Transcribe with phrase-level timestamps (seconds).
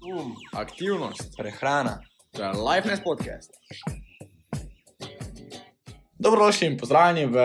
[0.00, 2.00] Um, aktivnost, prehrana.
[2.36, 3.50] to je Lifeness podcast.
[6.18, 7.38] Dobrodošli in pozdravljeni v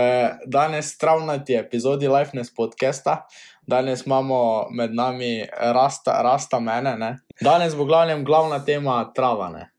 [0.46, 3.28] danes travnati epizodi Lifeness podcasta.
[3.68, 6.98] Danes imamo med nami rasta, rasta mene.
[6.98, 7.20] Ne?
[7.42, 9.72] Danes bo glavnem glavna tema travane.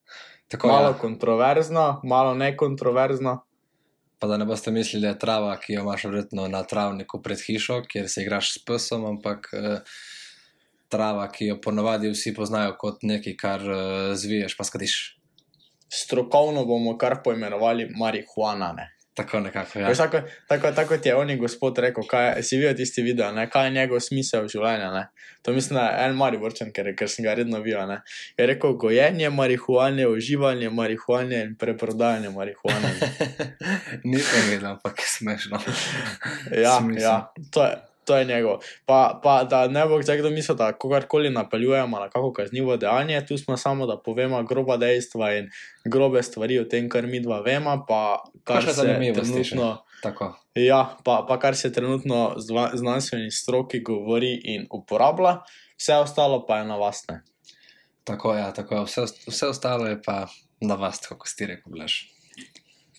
[0.49, 0.99] Tako Malo ja.
[0.99, 3.45] kontroverzno, malo nekontroverzno.
[4.19, 7.39] Pa da ne boste mislili, da je trava, ki jo imaš verjetno na travniku pred
[7.47, 9.81] hišo, kjer se igraš s psom, ampak eh,
[10.89, 14.97] trava, ki jo ponavadi vsi poznajo kot nekaj, kar eh, zviješ, pa skadiš.
[15.93, 18.73] Strokovno bomo kar poimenovali marihuana.
[18.77, 18.91] Ne?
[19.17, 19.79] Tako nekako.
[19.79, 19.89] Ja.
[19.89, 23.47] Veš, tako, tako, tako ti je oni gospod rekel, kaj, si videl tisti video, ne?
[23.51, 24.91] kaj je njegov smisel življenja.
[24.93, 25.07] Ne?
[25.43, 27.89] To mislim, da je en mariborčen, ker, ker sem ga redno videl.
[27.89, 28.03] Ne?
[28.37, 32.93] Je rekel, gojenje marihuane, uživanje marihuane in preprodajanje marihuane.
[34.11, 35.65] Nisem videl, ampak smešno.
[36.53, 37.17] Ja, ja
[37.51, 38.63] to, je, to je njegov.
[38.87, 43.39] Pa, pa da ne bo kdo mislil, da kogarkoli napeljujemo na kako kaznivo dejanje, tu
[43.39, 45.51] smo samo, da povemo groba dejstva in
[45.85, 49.83] grobe stvari o tem, kar mi dva vemo, pa kar Kakšne se trenutno.
[50.55, 55.41] Ja, pa, pa kar se trenutno zva- znanstveni stroki govori in uporablja,
[55.79, 57.05] vse ostalo pa je na vas.
[57.09, 57.23] Ne.
[58.05, 58.85] Tako, ja, tako.
[58.85, 60.27] Vse, ost- vse ostalo je pa
[60.61, 62.16] na vas, si ti rekel, blaž.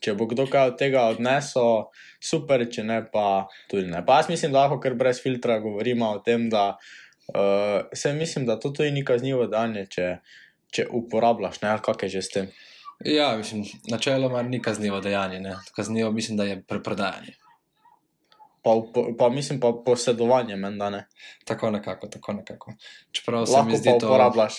[0.04, 1.88] Če bo kdo kaj od tega odnesel,
[2.24, 4.04] super, če ne, pa tudi ne.
[4.06, 8.46] Pa jaz mislim, da lahko kar brez filtra govorimo o tem, da uh, se mislim,
[8.46, 10.08] da to tudi ni kaznivo danje, če,
[10.74, 12.52] če uporabljaš, ne, kak je že s tem.
[13.06, 15.40] Ja, mislim, načeloma ni kaznivo dejanje.
[15.40, 15.58] Ne?
[15.76, 17.36] Kaznivo mislim, da je preprodajanje.
[18.64, 21.08] Pa, upo- pa mislim, pa posedovanje, menda ne.
[21.46, 22.74] Tako nekako, tako nekako.
[23.12, 24.08] Čeprav se Lahko mi zdi pa to.
[24.08, 24.54] uporabljaš.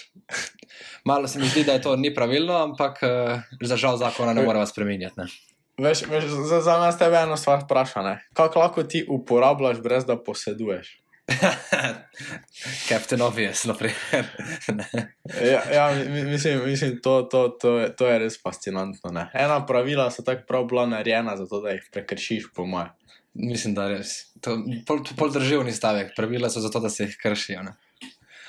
[1.04, 4.66] Malo se mi zdi, da to ni pravilno, ampak uh, za žal zakona ne moremo
[4.66, 5.14] spremenjati.
[5.16, 5.26] Ne?
[5.78, 8.16] Veš, veš, za, za nas tebe eno stvar vprašanje.
[8.32, 11.02] Kako lahko ti uporabljaš, brez da poseduješ?
[12.88, 13.96] Captain Obvious, naprimer.
[14.70, 15.16] Ne.
[15.42, 19.10] Ja, ja mi- mi- mislim, mislim to, to, to, je, to je res fascinantno.
[19.10, 19.30] Ne?
[19.34, 22.88] Ena pravila so tako prav bila narejena, zato da jih prekršiš, po mojem.
[23.38, 24.14] Mislim, da res.
[24.44, 26.12] To pol, pol državni stavek.
[26.16, 27.62] Pravila so zato, da se jih kršijo.
[27.62, 27.76] Ne?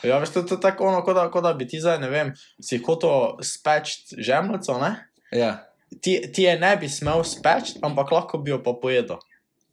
[0.03, 2.31] Ja, veš, to, je tako ono, kot da, kot da bi ti zdaj, ne vem,
[2.63, 4.93] si hotel speči žemljico, ne?
[5.35, 5.51] Ja.
[6.01, 9.19] Ti, ti je ne bi smel speči, ampak lahko bi jo pa pojedel.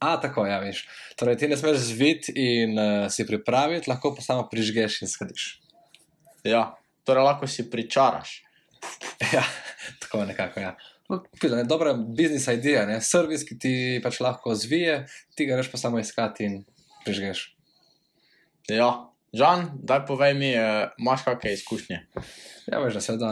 [0.03, 0.83] A, tako, ja, veš.
[1.17, 5.47] Torej, ti ne smeš zviti in uh, si pripraviti, lahko pa samo prižgeš in skadiš.
[6.45, 6.75] Ja,
[7.07, 8.41] torej lahko si pričaraš.
[9.33, 9.45] Ja,
[10.03, 10.59] tako nekako.
[10.59, 10.75] Ja.
[11.07, 12.97] No, pila, ne, dobra biznis idea, ne?
[13.01, 13.73] servis, ki ti
[14.03, 16.57] pač lahko zvije, ti ga reš pa samo iskati in
[17.05, 17.43] prižgeš.
[18.67, 18.89] Ja,
[19.35, 21.97] Žan, daj povej mi, eh, imaš kakšne izkušnje?
[22.71, 23.31] Ja, veš, da seveda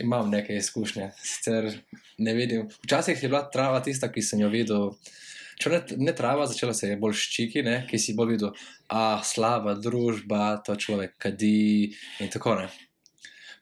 [0.00, 1.10] imam neke izkušnje.
[1.18, 1.72] Sicer
[2.18, 2.68] ne vidim.
[2.84, 4.92] Včasih je bila trava tista, ki sem jo videl.
[5.58, 8.54] Če ne, ne trava, začela se je bolj ščiki, ne, ki si bolj videl,
[8.88, 12.70] a slaba družba, to človek kadi in tako ne.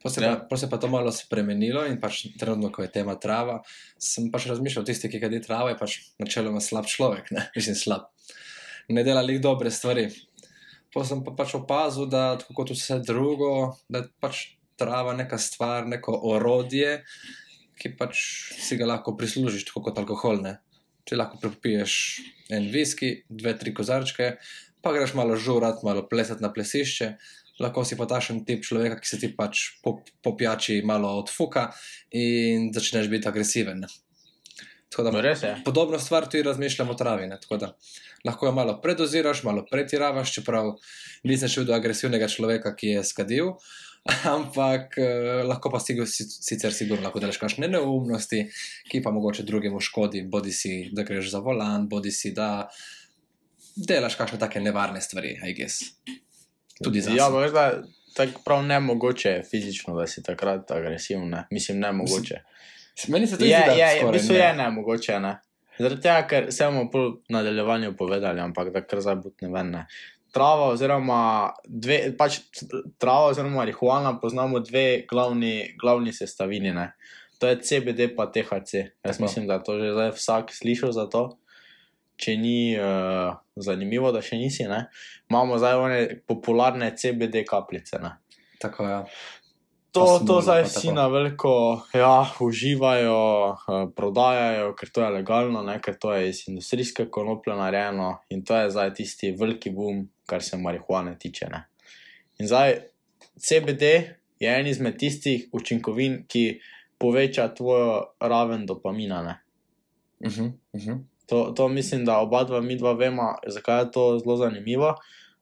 [0.03, 0.37] Potem se, Ja.
[0.51, 3.59] pa, se pa to malo spremenilo in pač trenutno, ko je tema trava,
[4.01, 8.07] sem pač razmišljal, tisti, ki kadi trava, je pač načeloma slab človek, ne, mislim slab.
[8.89, 10.09] Ne dela lih dobre stvari.
[10.95, 15.37] Pa sem pa pač opazil, da tako kot vse drugo, da je pač trava neka
[15.39, 17.03] stvar, neko orodje,
[17.79, 18.17] ki pač
[18.59, 20.41] si ga lahko prislužiš, tako kot alkohol.
[20.43, 20.57] Ne?
[21.05, 21.93] Ti lahko prepiješ
[22.51, 24.33] en viski, dve, tri kozarčke,
[24.81, 27.13] pa greš malo žurat, malo plesati na plesišče.
[27.61, 31.69] Lahko si pa tašen tip človeka, ki se ti pač po, po pijači malo odfuka
[32.17, 33.85] in začneš biti agresiven.
[33.85, 33.91] Da
[34.99, 35.63] No.
[35.65, 37.27] Podobno stvar tudi razmišljam o travi.
[37.27, 37.41] Ne?
[37.41, 37.77] Tako da
[38.25, 40.73] lahko jo malo predoziraš, malo pretiravaš, čeprav
[41.25, 43.53] nisem šel do agresivnega človeka, ki je skadil.
[44.35, 48.47] Ampak eh, lahko pa si, si, sicer sigurno lahko delaš kakšne neumnosti,
[48.91, 52.67] ki pa mogoče drugemu škodi, bodi si, da greš za volan, bodi si, da
[53.77, 55.93] delaš kakšne take nevarne stvari, aj gess.
[56.85, 57.83] Tudi za Ja, pa je
[58.15, 61.29] tako prav nemogoče je fizično, da si takrat agresiven.
[61.29, 61.47] Ne?
[61.51, 62.41] Mislim, nemogoče.
[63.09, 64.41] Meni se to Je, zdi, je, je, v bistvu ne.
[64.41, 65.21] je nemogoče.
[65.21, 65.37] Ne?
[65.79, 69.71] Zaradi tega, ker se bomo pol v nadaljevanju povedali, ampak da kar zdaj butne ven.
[69.73, 69.87] Ne?
[70.35, 71.21] Trava, oziroma
[71.65, 72.43] dve, pač
[73.01, 76.75] trava, oziroma marihuana, poznamo dve glavni, glavni sestavini.
[76.77, 76.91] Ne?
[77.41, 78.75] To je CBD in THC.
[78.75, 79.23] Jaz Tako.
[79.23, 81.40] mislim, da to že zdaj vsak slišal za to.
[82.21, 84.85] Če ni uh, zanimivo, da še nisi, ne?
[85.31, 88.01] imamo zdaj one popularne CBD kapljice.
[88.03, 88.17] Ne?
[88.61, 89.05] Tako ja.
[89.93, 91.53] To, to smola, zdaj vsi na veliko
[91.95, 97.57] ja, uživajo, eh, prodajajo, ker to je legalno, ne, ker to je iz industrijske konoplje
[97.59, 101.49] narejeno in to je zdaj tisti veliki boom, kar se marihuane tiče.
[101.51, 101.65] Ne.
[102.39, 102.77] In zdaj
[103.35, 103.91] CBD
[104.41, 106.61] je en izmed tistih učinkovin, ki
[106.99, 109.23] poveča tvojo raven dopamina.
[109.27, 109.41] Ne.
[110.21, 110.99] Uh -huh, uh -huh.
[111.31, 114.95] To, to mislim, da oba dva mi dva vemo, zakaj je to zelo zanimivo.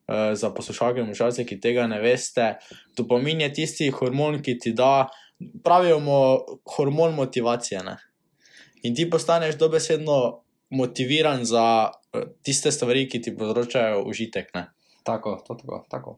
[0.09, 2.55] uh, za poslušalke in možalce, ki tega ne veste.
[2.97, 5.09] Dopamin je tisti hormon, ki ti da,
[5.65, 6.01] pravijo,
[6.77, 7.83] hormon motivacije.
[7.85, 7.97] Ne?
[8.83, 10.41] In ti postaneš dobesedno
[10.71, 14.55] motiviran za uh, tiste stvari, ki ti povzročajo užitek.
[14.55, 14.69] Ne?
[15.03, 16.17] Tako, to, tako, tako.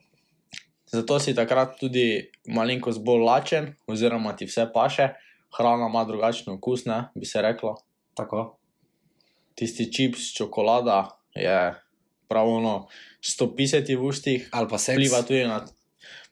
[0.90, 5.12] Zato si takrat tudi malenkost bolj lačen, oziroma ti vse paše,
[5.54, 7.76] hrana ima drugačen okus, ne bi se reklo.
[8.14, 8.59] tako.
[9.60, 11.02] Tisti čips, čokolada
[11.36, 11.74] je
[12.28, 12.88] pravno
[13.20, 14.96] stopisati v ustih, Ali pa seks.
[14.96, 15.60] vpliva tudi na.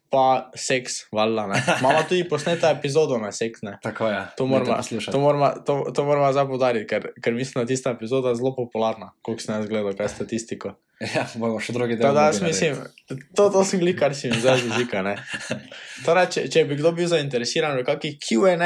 [0.09, 1.43] Pa seks, valjda.
[1.81, 3.61] Imamo tudi posneta epizodo na seks.
[3.63, 3.75] Ne?
[3.83, 4.23] Tako je.
[4.37, 4.77] To moramo,
[5.13, 8.55] to moramo, to, to moramo zdaj podariti, ker, ker mislim, da je tista epizoda zelo
[8.57, 10.73] popularna, koliko sem jaz gledal, kaj statistiko.
[11.15, 12.15] Ja, bomo še drugi del.
[12.17, 12.81] Da jaz mislim,
[13.37, 15.03] to, to sem glik, kar si mi zdaj zika.
[15.05, 15.19] ne.
[16.07, 18.57] Torej, če, če bi kdo bil zainteresiran v kakšnih QA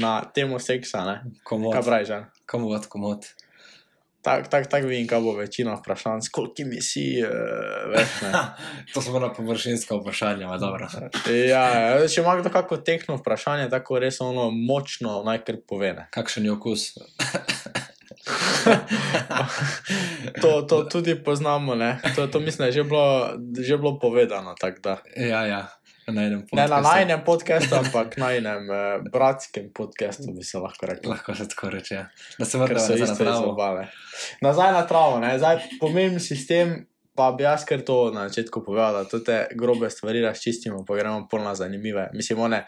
[0.00, 1.36] na temo seksa, ne?
[1.44, 1.76] komod.
[1.76, 2.08] kaj praviš?
[2.14, 2.26] Žan?
[2.48, 3.28] Komod, komod.
[4.22, 7.30] Tako tak, tak vidim, kaj bo večina vprašanj, s kolikimi si, uh,
[8.94, 10.88] to so bila površinska vprašanja, ma dobro.
[11.30, 15.92] Ja, ja, če ima kdo kako tehno vprašanje, tako res ono močno naj kar pove.
[15.92, 16.08] ne.
[16.10, 16.90] Kakšen je okus?
[20.42, 21.98] To, to tudi poznamo, ne?
[22.16, 24.54] To, to mislim, da je že bilo, že bilo povedano.
[25.16, 25.77] ja, ja.
[26.08, 30.86] Na enem Ne na najnem podkastu, ampak na enem eh, bratskem podkastu bi se lahko
[30.86, 31.10] rekel.
[31.10, 31.94] Lahko se tako reče.
[31.94, 32.08] ja.
[32.38, 33.42] Da se vrnemo nazaj na travo.
[33.42, 33.86] izobale.
[34.40, 35.38] Nazaj na travo, ne?
[35.38, 40.22] zdaj pomemben sistem, pa bi jaz kar to na začetku povedal, da te grobe stvari
[40.22, 42.08] razčistimo, pa gremo polno zanimive.
[42.14, 42.64] Mislim, one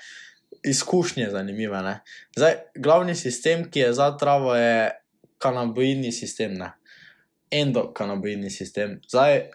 [0.65, 1.83] izkušnje zanimive.
[1.83, 2.01] Ne?
[2.37, 4.91] Zdaj, glavni sistem, ki je za travo, je
[5.39, 6.73] kanaboidni sistem, ne?
[7.51, 9.01] endokanaboidni sistem.
[9.09, 9.49] Zdaj,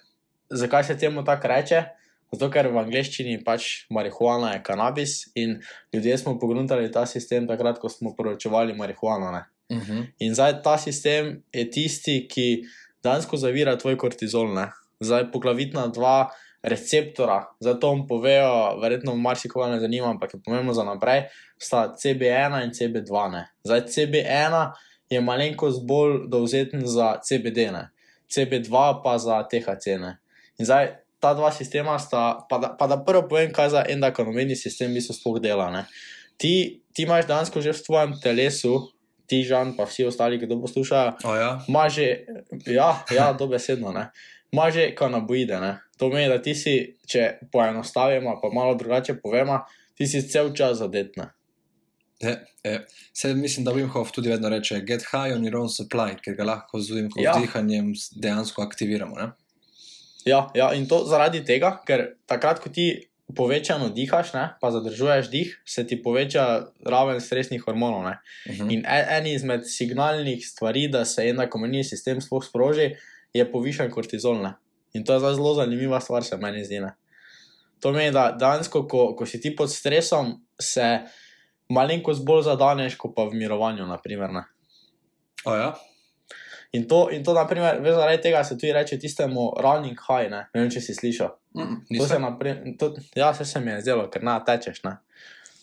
[0.49, 1.83] zakaj se temu tako reče?
[2.33, 5.59] Zato, ker v angleščini pač marihuana je kanabis in
[5.93, 9.31] ljudje smo pogruntali ta sistem takrat, ko smo poročevali marihuano.
[9.31, 9.43] Ne?
[9.69, 10.07] Uh -huh.
[10.19, 12.65] In zdaj ta sistem je tisti, ki
[13.03, 14.53] dejansko zavira tvoj kortizol.
[14.53, 14.71] Ne?
[14.99, 16.31] Zdaj poglavitna dva
[16.63, 21.27] receptora, zdaj to vam povejo, verjetno marsikoga ne zanima, ampak je pomembno za naprej,
[21.57, 23.31] sta CB1 in CB2.
[23.31, 23.47] Ne?
[23.63, 24.71] Zdaj CB1
[25.09, 27.89] je malenkost bolj dovzeten za CBD, ne?
[28.29, 29.85] CB2 pa za THC.
[30.01, 30.17] Ne?
[30.57, 34.53] In zdaj ta dva sistema sta, pa da, pa da prvo povem, kaj za endokrinomedni
[34.55, 35.71] sistem v bistvu sploh dela.
[35.73, 35.87] Ne?
[36.37, 38.75] Ti, ti imaš dejansko že v svojem telesu,
[39.25, 41.57] ti žan, pa vsi ostali, ki to poslušajo, O ja.
[41.65, 42.27] ima že,
[42.69, 44.11] ja, ja dobesedno, ne.
[44.53, 45.79] Ima že kanaboide, ne.
[45.97, 46.75] To pomeni, da ti si,
[47.09, 49.63] če poenostavimo, pa malo drugače povemo,
[49.97, 51.31] ti si cel čas zadetna.
[52.21, 52.75] Je, je.
[53.13, 56.35] Se, mislim, da Wim Hof tudi vedno reče: get high on your own supply, ker
[56.37, 57.33] ga lahko z Wim Hof Ja.
[57.39, 59.15] dihanjem dejansko aktiviramo.
[59.15, 59.31] Ne?
[60.25, 65.29] Ja, ja, in to zaradi tega, ker takrat, ko ti povečano dihaš, ne, pa zadržuješ
[65.29, 66.45] dih, se ti poveča
[66.85, 68.03] raven stresnih hormonov.
[68.05, 68.17] Ne.
[68.49, 68.73] Uh -huh.
[68.73, 72.95] In en, en izmed signalnih stvari, da se endokrinoidni sistem sploh sproži,
[73.33, 74.41] je povišen kortizol.
[74.41, 74.53] Ne.
[74.93, 76.79] In to je zelo zanimiva stvar, se meni zdi.
[76.79, 76.95] Ne.
[77.79, 80.99] To pomeni, da dejansko, ko, ko si ti pod stresom, se
[81.69, 83.85] malenkost bolj zadaneš, kot pa v mirovanju.
[83.85, 84.43] Naprimer, ne.
[85.45, 85.75] O ja.
[86.75, 90.27] In to, in to naprimer, veš, zaradi tega se tudi reče tistemu running high.
[90.27, 91.31] Ne, ne vem, če si slišal.
[91.55, 92.21] Mm, To se nisem.
[92.21, 94.83] napri- to, ja, se, se mi je zdelo, ker na tečeš.
[94.83, 94.97] Ne.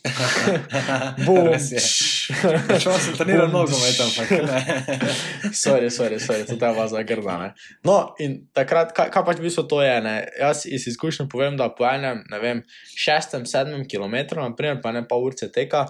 [1.27, 1.79] Bum, Res je.
[1.79, 4.61] Šel sem treniral Bum, nogomet, ampak ne.
[5.55, 7.37] Sorry, sorry, sorry, to je vas zagrda.
[7.39, 7.49] Ne?
[7.85, 9.95] No, in takrat, kaj, kaj pač v bistvu to je?
[10.03, 10.15] Ne?
[10.41, 12.65] Jaz iz izkušenj povem, da po enem, ne vem,
[12.99, 15.87] šestem, sedmem kilometru, naprimer, pa ne pa urce teka,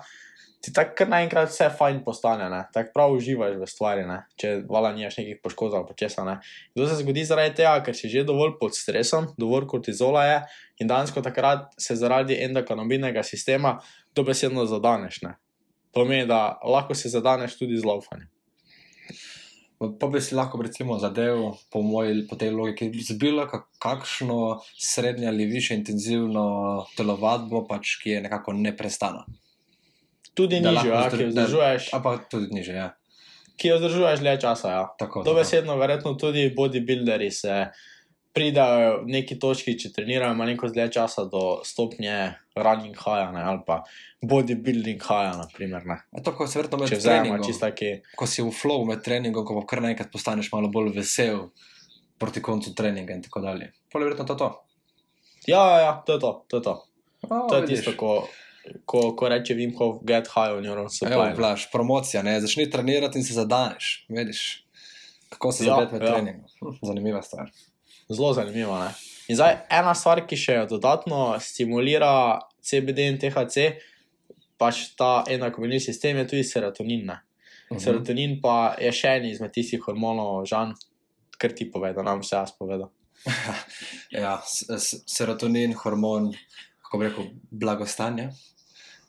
[0.63, 2.61] ti tako kar naenkrat vse fajn postane, ne?
[2.75, 4.21] tako prav uživaš v stvari, ne?
[4.39, 6.25] če vala nimaš nekih poškodb ali pa česa.
[6.29, 6.37] Ne?
[6.73, 10.37] In to se zgodi zaradi tega, ker si že dovolj pod stresom, dovolj kortizola je
[10.85, 13.81] in dansko takrat se zaradi endokrinobinega sistema
[14.15, 15.23] dobesedno zadaneš.
[15.27, 15.35] Ne?
[15.93, 18.31] Pomeni, da lahko se zadaneš tudi z laufanjem.
[19.99, 23.49] Pa bi si lahko recimo zadev po, moji, po tej logiki zbila
[23.83, 29.27] kakšno srednje ali više intenzivno telovadbo, pač, ki je nekako neprestana.
[30.35, 32.91] Tudi nižjo, ja, ki jo vzdržuješ, A pa tudi niže, ja.
[33.61, 34.71] ki jo vzdržuješ dlje časa.
[34.73, 34.85] Ja.
[34.99, 35.23] Tako.
[35.27, 37.67] Dobesedno, verjetno tudi bodybuilderji se
[38.33, 43.83] pridajo neki točki, če trenirajo malenkost dlje časa do stopnje running high ali pa
[44.25, 45.37] bodybuilding high.
[45.37, 45.99] Naprimer, ne.
[46.17, 47.93] A to, ko se verjetno med treningom, taki.
[48.17, 51.51] ko si v flow med treningom, ko kar naenkrat postaneš malo bolj vesel
[52.19, 53.73] proti koncu treninga in tako dalje.
[53.93, 54.49] Pol je verjetno to to.
[55.47, 56.33] Ja, ja, ja, to je to.
[56.49, 56.75] To je, to.
[57.29, 57.85] O, To je vidiš.
[57.85, 58.29] tisto, ko,
[58.87, 61.29] ko, ko reče Wim Hof, get high on your own Evo, supply.
[61.29, 61.35] ne.
[61.35, 64.65] vlaš, promocija, ne, začni trenirati in se zadaneš, vidiš,
[65.29, 66.13] kako se Ja, zadeti med ja.
[66.15, 66.77] treningom.
[66.83, 67.51] Zanimiva stvar.
[68.09, 68.79] Zelo zanimivo.
[68.79, 68.91] Ne?
[69.29, 73.69] In zdaj ena stvar, ki še dodatno stimulira CBD in THC,
[74.59, 77.07] pač ta enakomerni sistem, je tudi serotonin.
[77.07, 77.19] Ne?
[77.73, 77.81] Mhm.
[77.81, 80.75] Serotonin pa je še en izmed tistih hormonov, žan,
[81.39, 82.91] kar ti pove, da nam vse jaz povedal.
[84.11, 86.33] ja, serotonin, hormon,
[86.83, 88.29] kako bi rekel, blagostanja.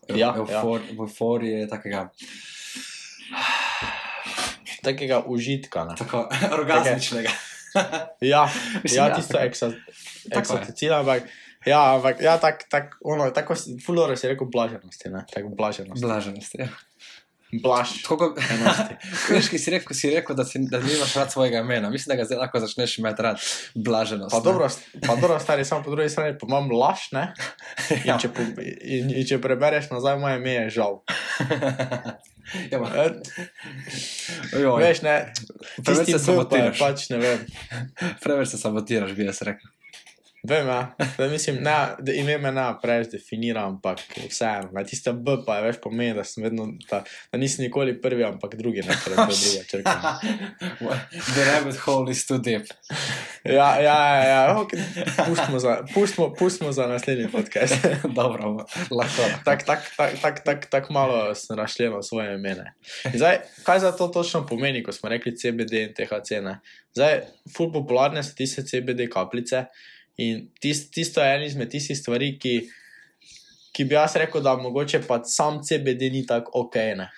[0.09, 2.09] Ja, eufor, Euforije, takega.
[4.83, 5.85] Takega užitka.
[5.85, 5.95] Ne?
[5.95, 7.29] Tako orgasmičnega.
[8.21, 8.49] Ja,
[8.83, 9.45] Mislim, ja, ja, tisto tako.
[9.45, 10.59] eksa- Tako je.
[10.59, 11.23] eksoticin, ampak.
[11.65, 13.53] Ja, ampak ja, tako, tak, ono, tako
[13.85, 16.05] fuloro si rekel blaženosti, ne, tako blaženosti.
[16.05, 16.55] Blaženost.
[16.55, 16.67] Ja.
[17.61, 17.89] Blaž.
[19.33, 21.89] Veš, ki si rekel, ko si rekel da, si, da nimaš rad svojega imena.
[21.93, 23.37] Mislim, da ga zdaj lahko začneš imeti rad.
[23.75, 24.31] Blaženost.
[24.31, 24.43] Pa ne.
[24.43, 24.69] dobro,
[25.07, 27.33] pa dobro, stari, samo po drugi strani pa imam laž, ne?
[28.07, 28.15] Ja.
[28.15, 28.41] In če, po,
[28.81, 31.01] in, in če prebereš nazaj, moje ime je žal.
[32.71, 32.89] ja, ma,
[34.53, 35.13] E, veš, ne,
[35.85, 36.79] Preveč se sabotiraš.
[36.79, 37.45] pač ne vem.
[38.21, 39.69] preveč se sabotiraš, bi jaz rekel.
[40.43, 40.95] Vem, ja.
[41.17, 44.73] da mislim, ne, da ime me ne preveč definira, ampak vseeno.
[44.75, 46.99] Na tiste B pa je več pomeni, da sem vedno, da,
[47.31, 49.93] da nisem nikoli prvi, ampak drugi, ne, ker je to druga črka.
[51.29, 52.67] The rabbit hole is too deep.
[53.47, 54.41] Ja, ja, ja, ja.
[54.65, 54.83] Okay.
[55.29, 57.87] Pustimo, za, pustimo, pustimo za naslednji podcast.
[58.19, 58.51] Dobro,
[58.91, 59.29] lahko.
[59.47, 62.73] Tako tak, tak, tak, tak, tak malo sem rašljenil svoje imene.
[63.13, 66.43] In Zdaj, kaj za to točno pomeni, ko smo rekli CBD in THC?
[66.43, 66.59] Ne?
[66.91, 67.21] Zdaj,
[67.55, 69.65] ful popularne so tiste CBD kapljice
[70.17, 72.53] in tis, tisto je ena izmed tistih stvari, ki,
[73.73, 76.75] ki bi jaz rekel, da mogoče pa sam CBD ni tako ok.
[76.97, 77.09] Ne?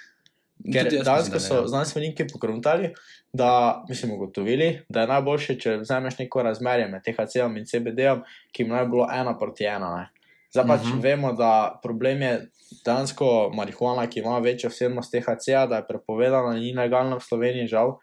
[0.73, 1.67] Ker mislim, da so ja.
[1.67, 2.93] znanstveniki pokruntali,
[3.33, 8.23] da mislim, ugotovili, da je najboljše, če vzameš neko razmerje med THC-om in CBD-om,
[8.55, 9.91] ki bi naj bilo ena proti ena.
[9.97, 10.07] Ne.
[10.55, 10.97] Zdaj pač uh Mhm.
[10.97, 11.03] -huh.
[11.03, 12.47] vemo, da problem je
[12.85, 17.67] dejansko marihuana, ki ima večjo vsebnost THC-ja, da je prepovedana in ni legalna v Sloveniji,
[17.67, 17.99] žal.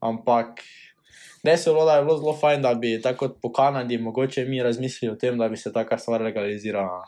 [0.00, 0.60] Ampak
[1.46, 4.44] res je bilo, da je bilo zelo fajn, da bi tako kot po Kanadi mogoče
[4.44, 7.04] mi razmislili o tem, da bi se taka stvar legalizirala.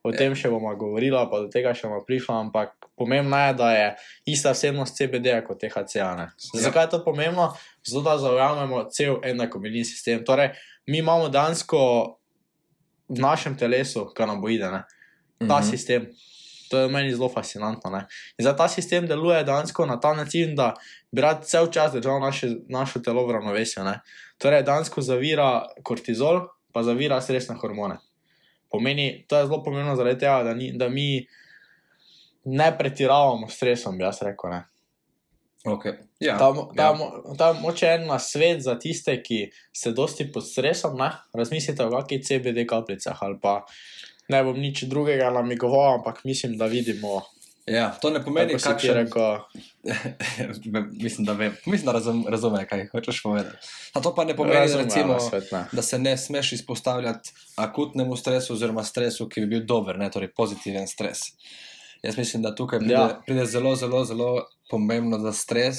[0.00, 3.70] O tem še bomo govorili, pa do tega še bomo prišli, ampak pomembno je, da
[3.72, 3.86] je
[4.26, 6.12] ista vsebnost CBD-ja kot THC-ja.
[6.14, 6.28] ne.
[6.54, 6.60] Ja.
[6.62, 7.50] Zakaj je to pomembno?
[7.82, 10.22] Zato, da zaujamemo cel enakomerni sistem.
[10.24, 10.54] Torej,
[10.86, 11.80] mi imamo dejansko
[13.08, 14.82] v našem telesu kanabinoide, ne?
[15.40, 15.66] ta Mhm.
[15.66, 16.06] sistem.
[16.70, 17.90] To je meni zelo fascinantno.
[17.90, 18.04] Ne?
[18.38, 20.74] In za ta sistem deluje dejansko na ta način, da
[21.12, 23.84] bi rad cel čas držal naše, naše telo v ravnovesju.
[23.84, 24.00] Ne?
[24.38, 27.98] Torej, dejansko zavira kortizol, pa zavira stresne hormone.
[28.70, 31.26] Pomeni, to je zelo pomembno zaradi tega, da, ni, da mi
[32.44, 34.50] ne pretiravamo s stresom, bi jaz rekel.
[34.50, 34.64] Ne?
[35.66, 35.92] Okay.
[36.20, 36.84] Ja, Ta, ta, ja.
[36.84, 37.34] ja.
[37.38, 41.10] ta moče en na svet za tiste, ki ste dosti pod stresom, ne?
[41.34, 43.62] razmislite o kakšnih CBD kapljicah ali pa
[44.28, 47.22] ne bom nič drugega namigoval, ampak mislim, da vidimo,
[47.68, 49.38] ja, to ne pomeni, kako si rekel.
[51.04, 51.56] mislim, da, vem.
[51.66, 53.56] mislim, da razum, razume, kaj hočeš povedati.
[53.94, 55.64] A to pa ne pomeni, razumem, recimo, na svet, ne.
[55.72, 60.32] da se ne smeš izpostavljati akutnemu stresu, oziroma stresu, ki bi bil dober, ne, torej
[60.32, 61.18] pozitiven stres.
[62.02, 63.00] Jaz mislim, da tukaj pride, ja.
[63.00, 63.20] Ja.
[63.26, 65.76] pride zelo, zelo, zelo pomembno za stres,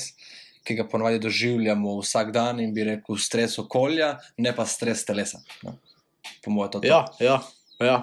[0.63, 5.41] ki ga ponovadi doživljamo vsak dan in bi rekel stres okolja, ne pa stres telesa.
[5.63, 5.77] No.
[6.43, 6.87] Po mojem, to je to.
[6.87, 7.39] Ja, ja.
[7.79, 8.01] Ja.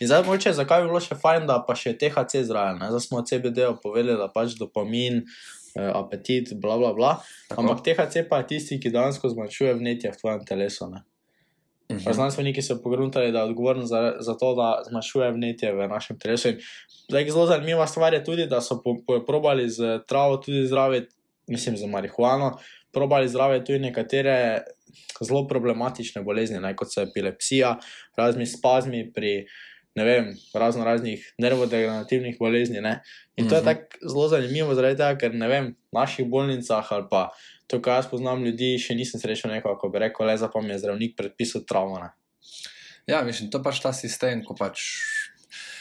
[0.00, 2.78] In zdaj, moče, zakaj bi bilo še fajn, da pa še THC zraven?
[2.78, 5.24] Zdaj smo o CBD-ju povedali, da pač dopamin,
[5.74, 7.12] eh, apetit, bla, bla, bla.
[7.48, 7.64] Tako.
[7.64, 10.90] Ampak THC pa je tisti, ki dejansko zmanjšuje vnetje v tvojem telesu.
[10.92, 11.02] Ne?
[11.90, 12.04] Mhm.
[12.04, 16.18] Pa Znanstveniki so pogruntali, da je odgovoren za, za to, da zmanjšuje vnetje v našem
[16.22, 16.54] telesu.
[16.54, 16.62] In
[17.10, 21.14] zdaj, zelo zanimiva stvar je tudi, da so po, po, probali z travo tudi zdraviti,
[21.50, 22.58] mislim, z marihuano,
[22.94, 24.62] probali zdraviti tudi nekatere
[25.20, 27.78] zelo problematične bolezni, ne, kot so epilepsija,
[28.16, 29.46] razni spazmi pri
[29.96, 32.80] ne vem, razno raznih nervodegenerativnih bolezni.
[32.80, 33.00] Ne.
[33.36, 33.64] In to je Mhm.
[33.64, 37.30] tako zelo zanimivo, zaradi tega, ker ne vem, v naših bolnicah ali pa
[37.66, 40.60] to, kar jaz poznam ljudi, še nisem srečal nekoga, ko bi rekel, le za pa
[40.60, 41.98] mi je zdravnik predpisal travmo.
[41.98, 42.10] ne.
[43.06, 44.82] Ja, mislim, to pač ta sistem, ko pač.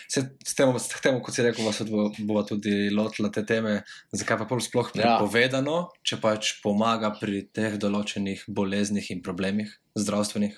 [0.08, 3.80] Se, s tem, s tem, kot si rekel, se bo tudi lotila te teme,
[4.14, 5.18] zakaj pa pol sploh Ja.
[5.18, 10.58] prepovedano, če pač pomaga pri teh določenih boleznih in problemih zdravstvenih.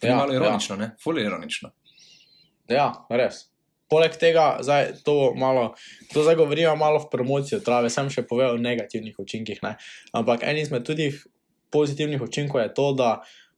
[0.00, 0.40] To je Ja, malo ja.
[0.40, 0.92] ironično, ne?
[1.04, 1.70] Fully ironično.
[2.68, 3.46] Ja, res.
[3.88, 5.74] Poleg tega, zdaj to malo,
[6.12, 9.60] to zdaj govorimo malo v promocijo trave, sem še povedal o negativnih učinkih.
[9.62, 9.76] Ne?
[10.12, 11.12] Ampak en izmed tudi
[11.70, 13.10] pozitivnih učinkov je to, da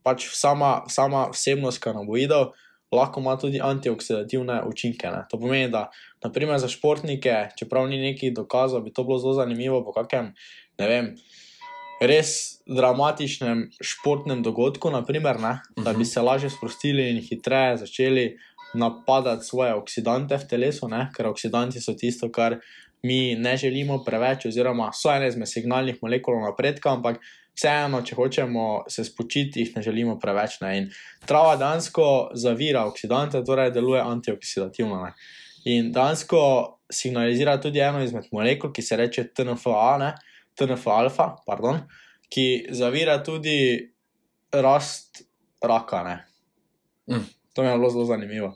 [0.02, 2.52] pač sama, sama vsebnost kanaboidov
[2.92, 5.06] lahko ima tudi antioksidativne učinke.
[5.10, 5.24] Ne?
[5.30, 5.90] To pomeni, da
[6.24, 10.34] naprimer za športnike, čeprav ni nekih dokazov, bi to bilo zelo zanimivo po kakem,
[10.78, 11.14] ne vem.
[12.00, 16.04] Res dramatičnem športnem dogodku, naprimer, ne, da bi Mhm.
[16.04, 18.36] se lažje sprostili in hitreje začeli
[18.74, 21.08] napadati svoje oksidante v telesu, ne?
[21.16, 22.58] ker oksidanti so tisto, kar
[23.02, 27.20] mi ne želimo preveč, oziroma so ene izmed signalnih molekul napredka, ampak
[27.56, 30.60] vseeno, če hočemo se spočiti, jih ne želimo preveč.
[30.60, 30.72] Ne?
[30.78, 30.88] In
[31.26, 35.00] trava dejansko zavira oksidante, torej deluje antioksidativno.
[35.04, 35.12] Ne?
[35.72, 36.40] In dejansko
[36.92, 40.12] signalizira tudi eno izmed molekul, ki se reče TNFA, ne?
[40.56, 41.82] TNF-alfa, pardon,
[42.32, 43.56] ki zavira tudi
[44.52, 45.24] rast
[45.64, 46.04] raka.
[46.06, 46.16] Ne?
[47.10, 47.26] Mm.
[47.52, 48.54] To mi je bilo zelo zanimivo.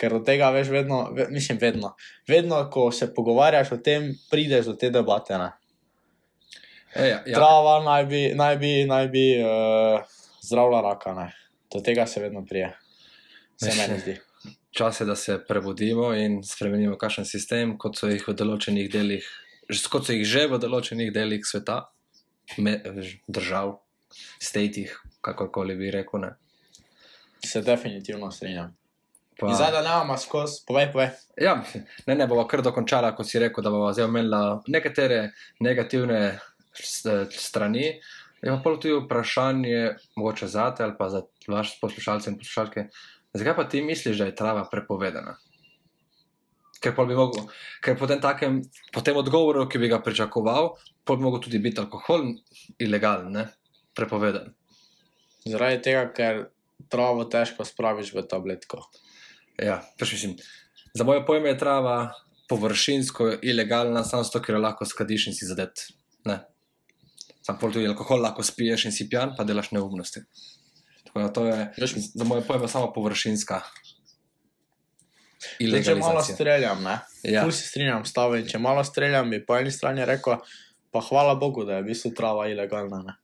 [0.00, 1.94] Ker do tega veš vedno, ve, mislim, vedno.
[2.28, 5.38] Vedno, ko se pogovarjaš o tem, prideš do te debate.
[5.38, 5.52] Ne?
[6.94, 7.34] E, ja, ja.
[7.34, 10.00] Trava naj bi, naj bi, naj bi uh,
[10.42, 11.14] zdravila raka.
[11.14, 11.32] Ne?
[11.74, 12.70] Do tega se vedno prije.
[13.56, 14.18] Se Veš, meni zdi.
[14.70, 19.26] Čas je, da se prebudimo in spremenimo kakšen sistem, kot so jih v določenih delih,
[19.90, 21.80] kot so jih že v določenih delih sveta,
[22.58, 22.78] me,
[23.30, 23.76] držav,
[24.42, 26.26] statih, kakorkoli bi rekel.
[26.26, 26.32] Ne.
[27.44, 28.74] Se definitivno strinjam.
[29.38, 31.08] Pa, zdaj, da ne imamo skozi, povej, povej.
[31.42, 31.56] ja,
[32.06, 36.20] ne, ne bomo kar dokončala, kot si rekel, da bomo zdaj omenila nekatere negativne
[36.76, 38.00] strani.
[38.44, 42.88] Je pa pol tudi vprašanje, mogoče za te ali pa za vaše poslušalce in poslušalke,
[43.32, 45.38] zakaj pa ti misliš, da je trava prepovedana?
[46.80, 47.46] Ker, bi mogel,
[47.80, 48.58] ker po, tem takem,
[48.92, 50.74] po tem odgovoru, ki bi ga pričakoval,
[51.08, 52.34] bi mogel tudi biti alkohol
[52.78, 53.46] ilegalen, ne?
[53.96, 54.52] prepovedan.
[55.46, 56.42] Zaradi tega, ker
[56.92, 58.82] travo težko spraviš v tabletko.
[59.60, 60.36] Ja, pač mislim,
[60.94, 61.96] za moje pojme je trava
[62.48, 65.86] površinsko ilegalna, samo zato, ker jo lahko skadiš in si zadet.
[66.28, 66.42] Ne.
[67.44, 70.24] Sam pol tudi alkohol lahko spiješ in si pijan, pa delaš neumnosti.
[71.04, 73.60] Tako da to je Veš, za moje pojme samo površinska
[75.84, 76.98] če malo streljam, ne.
[77.22, 78.36] Ja, Tu se strinjam s tabo.
[78.36, 80.38] in Če malo streljam, bi po eni strani rekel,
[80.92, 83.02] pa hvala Bogu, da je v bistvu trava ilegalna.
[83.04, 83.16] Ne.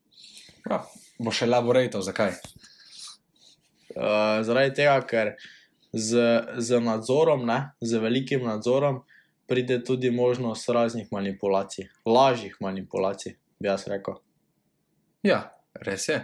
[0.68, 0.82] ja,
[1.18, 2.34] bo še elaboratov, zakaj.
[3.90, 5.34] Uh, zaradi tega, ker
[5.92, 6.20] z,
[6.62, 9.02] z nadzorom, ne, z velikim nadzorom,
[9.50, 14.16] pride tudi možnost raznih manipulacij, lažjih manipulacij, bi jaz rekel.
[15.22, 15.42] Ja,
[15.86, 16.18] res je.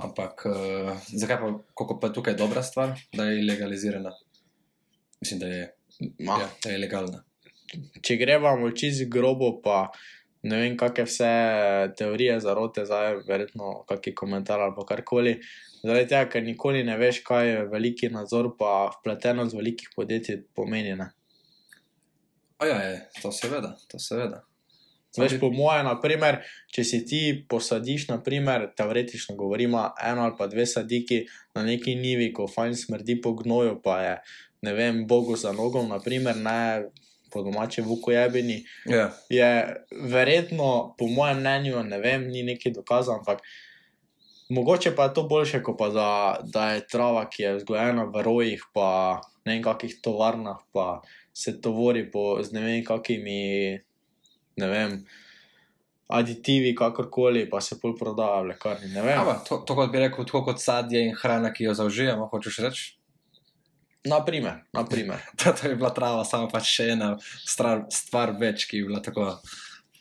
[0.00, 4.10] Ampak uh, zakaj pa, kako pa je tukaj dobra stvar, da je ilegalizirana?
[5.20, 5.68] Mislim, da je,
[6.18, 7.22] Ma, ja, da je legalna.
[8.02, 9.90] če gremo čisto grobo, pa
[10.42, 11.30] ne vem, kakšne vse
[11.98, 15.36] teorije zarote, zdaj verjetno kakšen komentar ali karkoli.
[15.84, 20.96] Zaradi tega, ker nikoli ne veš, kaj je veliki nadzor, pa vpletenost velikih podjetij pomeni.
[20.96, 21.10] Ne?
[22.58, 24.42] A ja, je, to seveda, to seveda.
[25.18, 26.40] Veš, po moje, naprimer,
[26.74, 31.24] če si ti posadiš, naprimer, teoretično govorimo, eno ali pa dve sadiki
[31.54, 34.16] na neki nivi, ko fajn smrdi po gnoju, pa je,
[34.66, 36.90] ne vem, Bogu za nogom, naprimer, ne
[37.34, 43.42] po domače vukojebini, Ja, je verjetno, po mojem mnenju, ne vem, ni neki dokaz, ampak
[44.48, 46.10] mogoče pa je to boljše, kot pa da,
[46.42, 51.02] da je trava, ki je vzgojena v rojih, pa ne vem, kakih tovarnah, pa
[51.34, 53.80] se tovori po z ne vem, kakimi,
[54.56, 54.98] ne vem.
[56.14, 58.90] Aditivi, kakorkoli, pa se pol prodaja v lekarni.
[59.16, 62.58] Aba, to, to kot bi rekel, tako kot sadje in hrana, ki jo zaužijemo, hočeš
[62.66, 62.90] reči.
[64.04, 65.22] Naprimer, naprimer.
[65.40, 67.14] To, to je bila trava, samo pač še ena
[67.48, 69.30] stvar, stvar več, ki je bila tako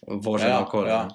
[0.03, 0.89] vožena Ja, okoli.
[0.91, 1.05] ja.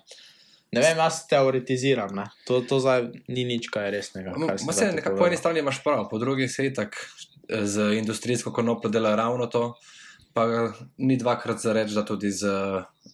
[0.73, 0.81] ne.
[0.81, 2.15] Vem, jaz teoretiziram.
[2.17, 2.25] Ne?
[2.49, 4.33] To, to zdaj ni nič kaj resnega.
[4.41, 7.93] Ma zdaj se nekako po eni strani imaš prav, po drugi se itak eh, z
[8.01, 9.75] industrijsko konopljo dela ravno to,
[10.39, 12.47] pa ni dvakrat za reči, da tudi z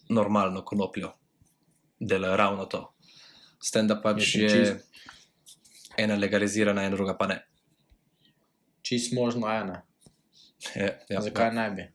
[0.09, 1.11] normalno konopljo
[1.99, 2.83] dela ravno to.
[3.63, 4.83] S tem, da pač je čist-
[5.97, 7.39] ena legalizirana, ena druga pa ne.
[8.81, 9.81] Čist možno je, ne.
[10.75, 11.51] Je, ja, Zakaj ja.
[11.51, 11.87] ne bi?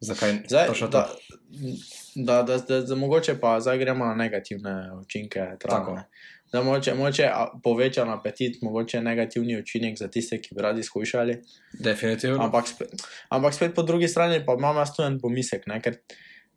[0.00, 1.18] Zakaj Zdaj, točno da, to?
[2.14, 5.98] da, da, da, da, mogoče pa zdaj gremo na negativne učinke Tako.
[6.52, 11.38] Da mogoče, mogoče a, povečan apetit, mogoče negativni učinek za tiste, ki bi radi skušali.
[11.72, 12.44] Definitivno.
[12.44, 12.92] Ampak spet,
[13.28, 15.80] ampak spet po drugi strani pa imam jaz tu en pomislek, ne?
[15.80, 15.96] ker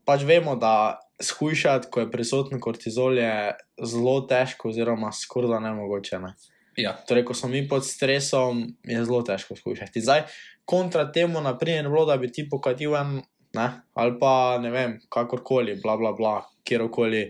[0.05, 3.53] pač vemo, da skušati, ko je prisoten kortizol, je
[3.83, 6.19] zelo težko, oziroma skoraj da nemogoče.
[6.19, 6.33] Ne?
[6.77, 10.03] Ja, Torej, ko smo mi pod stresom, je zelo težko skušati.
[10.03, 10.25] Zdaj,
[10.67, 13.21] kontra temu, naprimer, bilo, da bi ti pokatil en,
[13.55, 17.29] ne, ali pa ne vem, kakorkoli, bla, bla, bla, kjerkoli,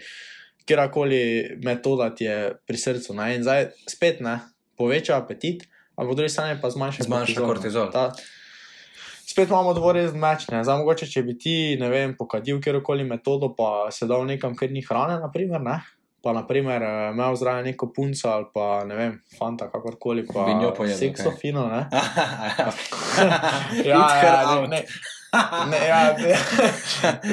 [0.66, 1.22] kjerkoli
[1.64, 3.14] metoda ti je pri srcu.
[3.14, 4.40] Ne, in zdaj spet ne,
[4.78, 5.64] poveča apetit,
[5.96, 7.48] a po drugi strani pa zmanjša Zmanjša ne.
[7.48, 7.92] kortizol.
[7.92, 8.10] Ta,
[9.26, 10.48] spet imamo dvorezen meč.
[10.48, 10.64] ne.
[10.64, 14.72] Zdaj, mogoče, če bi ti, ne vem, pokadil kjerkoli metodo, pa se dal nekam, kjer
[14.72, 15.80] ni hrane, naprimer, ne.
[16.22, 20.56] Pa, naprimer, eh, imel zraven neko punco ali pa ne vem, fanta, kakorkoli, pa Bi
[20.56, 21.38] njo pojedel, sekso kaj?
[21.38, 21.86] fino, ne.
[23.86, 24.80] ja, Ja, ja, ne, ne,
[25.72, 26.30] ne, ja, ne,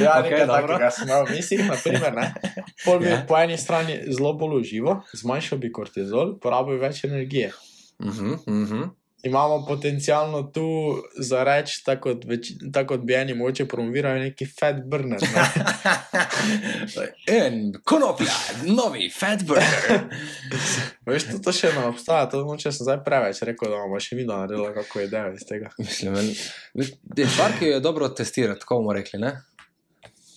[0.03, 0.75] ja Okej, nekaj dobro.
[0.77, 2.27] takega sem imel v mislih, naprimer, ne.
[2.85, 3.21] Pol bi Ja.
[3.29, 7.53] po eni strani zelo bolj uživo, zmanjšal bi kortizol, porabil več energije.
[8.03, 8.83] Mhm, mhm.
[9.23, 14.49] Imamo potencialno tu za reči, tako kot, več, tako kot bi eni moče promovirali neki
[14.51, 15.23] fat burner.
[15.23, 15.45] Ne?
[17.39, 18.35] In konoplja,
[18.67, 20.09] novi fat burger.
[21.07, 24.19] Veš, to, to še ne obstaja, to moče sem zdaj preveč rekel, da bomo še
[24.19, 25.71] vidno naredili, kako je ideja iz tega.
[25.79, 26.19] Mislim,
[26.75, 29.23] veš, je stvar, ki jo je dobro testirati, tako bomo rekli.
[29.23, 29.37] Ne?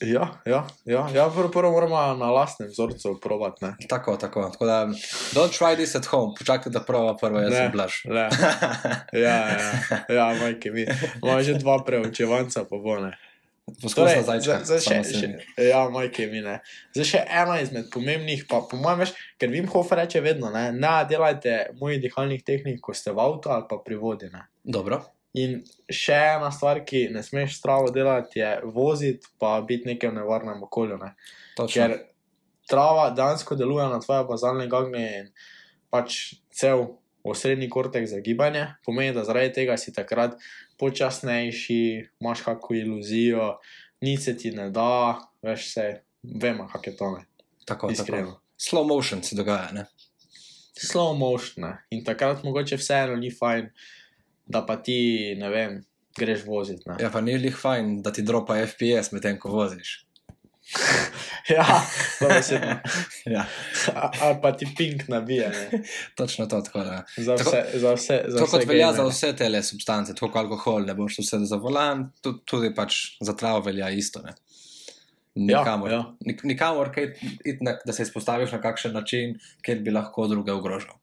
[0.01, 3.65] Ja, ja, ja, ja prvo, prvo moramo na lastnem vzorcu probati.
[3.65, 3.75] Ne.
[3.89, 4.49] Tako, tako.
[4.51, 4.85] Tako da,
[5.33, 7.69] don't try this at home, počakaj, da prva prvo jaz Ne.
[7.69, 8.03] blaš.
[8.05, 8.29] Le.
[9.25, 9.71] Ja, ja,
[10.09, 10.85] ja majke mi.
[11.23, 13.17] Imamo že dva preučevanca, pa bo ne.
[13.81, 16.59] Poskušam Torej, zdaj, za še, še, ja, majke mi ne.
[16.93, 20.67] Zdaj še ena izmed pomembnih, pa po mojem, veš, ker Vim Hof reče vedno, ne,
[20.75, 24.29] ne delajte mojih dihalnih tehnik, ko ste v avtu ali pa pri vodi.
[24.33, 24.45] Ne.
[24.61, 25.01] Dobro.
[25.35, 25.57] In
[25.91, 30.63] še ena stvar, ki ne smeš stravo delati, je voziti, pa biti v nekem nevarnem
[30.63, 30.99] okolju.
[31.01, 31.11] Ne.
[31.57, 31.73] Točno.
[31.73, 31.97] Ker
[32.69, 35.27] trava dejansko deluje na tvoje bazalne gagne in
[35.93, 36.87] pač cel
[37.25, 40.37] osrednji kortek za gibanje, pomeni, da zaradi tega si takrat
[40.79, 41.81] počasnejši,
[42.21, 43.47] imaš kakšno iluzijo,
[44.05, 45.85] nič se ti ne da, veš se,
[46.23, 47.25] vemo, kak je to ne.
[47.65, 47.91] tako, tako.
[47.91, 48.39] Iskreno.
[48.61, 49.85] Slow motion se dogaja, ne?
[50.77, 51.65] Slow motion.
[51.65, 51.73] Ne?
[51.89, 53.71] In takrat mogoče vseeno ni fajn,
[54.45, 55.85] da pa ti, ne vem,
[56.17, 56.83] greš voziti.
[56.89, 56.95] ne.
[56.99, 60.01] Ja, pa ni lih fajn, da ti dropa FPS medtem, ko voziš.
[61.49, 61.81] Ja,
[62.21, 62.79] dobesedno.
[63.35, 63.45] ja,
[64.21, 65.49] Ali pa ti pink nabije.
[65.49, 65.81] Ne?
[66.17, 66.61] točno to.
[66.61, 67.03] Tako, da.
[67.17, 69.09] Za Tako- vse, za vse, za To vse kot velja za gamere.
[69.13, 73.35] vse te substance, tako kot alkohol, ne boš vse za volan, tudi, tudi pač za
[73.35, 74.21] travo velja isto.
[74.21, 74.33] Ne?
[75.35, 76.15] Ja, Nikamor, ja.
[76.25, 77.13] nik, nikamor kaj,
[77.45, 80.95] iti na, da se izpostaviš na kakšen način, kjer bi lahko druge ogrožal.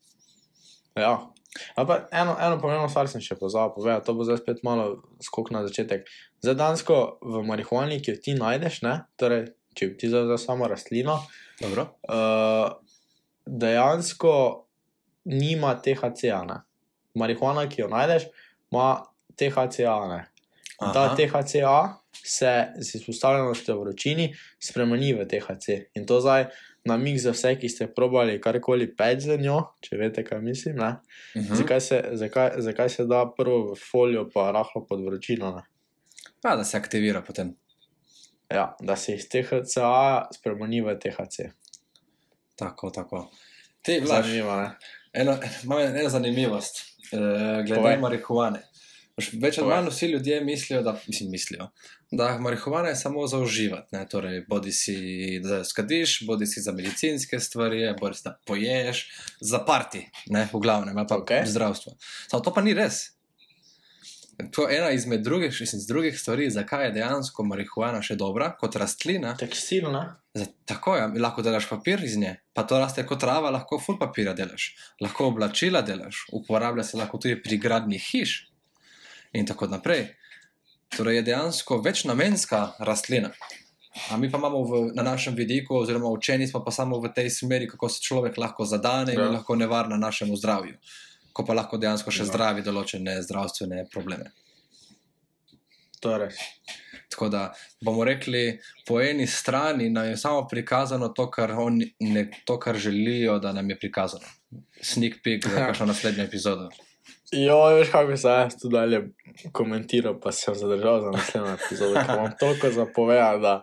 [0.96, 1.32] Ja.
[1.77, 5.53] Ampak eno, eno pomembno stvar sem še pozabil povedati, to bo zdaj spet malo skok
[5.53, 6.09] na začetek.
[6.41, 10.69] Zdaj, dansko v marihuani, ki jo ti najdeš, ne, torej, če ti za, za samo
[10.69, 11.19] rastlino,
[11.61, 11.87] Dobro?
[12.09, 12.73] uh,
[13.47, 14.35] dejansko
[15.29, 16.43] nima THC-a.
[16.49, 16.59] ne.
[17.15, 18.31] Marihuana, ki jo najdeš,
[18.73, 19.05] ima.
[20.83, 21.15] In Ta.
[21.15, 25.93] THC-a se z izpostavljenostjo vročini spremeni v THC.
[25.95, 26.49] In to zdaj
[26.85, 30.77] na mig za vse, ki ste probali karkoli peč za njo, če veste, kaj mislim.
[30.77, 30.97] Ne?
[31.37, 31.55] Mhm.
[31.61, 35.53] Zakaj, se, zakaj, zakaj se da prvo v folijo, pa rahlo pod vročino?
[35.57, 35.62] Ne?
[36.45, 37.55] Ja, da se aktivira potem.
[38.51, 41.53] Ja, da se iz THC-a spremeni v THC.
[42.57, 43.29] Tako, tako.
[43.87, 44.75] Blaž, Zanimivo, ne?
[45.12, 47.18] eno, imam eno zanimivost uh,
[47.66, 47.97] glede Povej.
[47.99, 48.62] marihuane.
[49.20, 51.66] Več ali manj vsi ljudje mislijo, da, mislim, mislijo,
[52.11, 53.88] da marihuana je samo za uživati.
[53.92, 54.07] Ne?
[54.09, 59.03] Torej, bodi si da skadiš, bodi si za medicinske stvari, bodi si da poješ,
[59.40, 60.46] za parti, ne?
[60.53, 61.44] v glavnem, pa okay.
[61.46, 61.92] zdravstvo.
[62.31, 63.11] Samo to pa ni res.
[64.57, 68.48] To je ena izmed drugih, mislim, z drugih stvari, zakaj je dejansko marihuana še dobra
[68.59, 69.35] kot rastlina.
[69.38, 70.07] Tekstil, ne?
[70.35, 74.01] Za, tako je, lahko delaš papir iz nje, pa to raste kot trava, lahko ful
[74.01, 74.70] papira delaš,
[75.05, 78.38] lahko oblačila delaš, uporablja se lahko tudi pri gradnji hiš
[79.33, 80.09] in tako naprej.
[80.88, 83.31] Torej je dejansko večnamenska rastlina.
[84.11, 87.31] A mi pa imamo v, na našem vidiku, oziroma učeni smo pa samo v tej
[87.31, 89.25] smeri, kako se človek lahko zadane in Ja.
[89.25, 90.75] je lahko nevarna našemu zdravju,
[91.33, 92.25] ko pa lahko dejansko še Ja.
[92.27, 94.33] zdravi določene zdravstvene probleme.
[96.01, 96.35] To je res.
[97.11, 102.31] Tako da bomo rekli, po eni strani nam je samo prikazano to, kar, oni, ne,
[102.45, 104.27] to, kar želijo, da nam je prikazano.
[104.83, 105.66] Sneak peek za Ja.
[105.66, 106.68] kakšno naslednjo epizodo.
[107.33, 109.09] Jo, veš, kako bi se jaz tu dalje
[109.53, 113.55] komentiral, pa sem zadržal za naslednjo epizodo, ker imam toliko zapovedati, da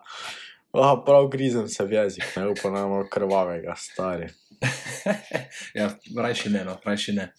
[0.71, 4.29] oh, prav grizem se v jezik, ne upam, da imamo krvavega, stari.
[5.79, 7.29] ja, rajši ne, no, rajši ne.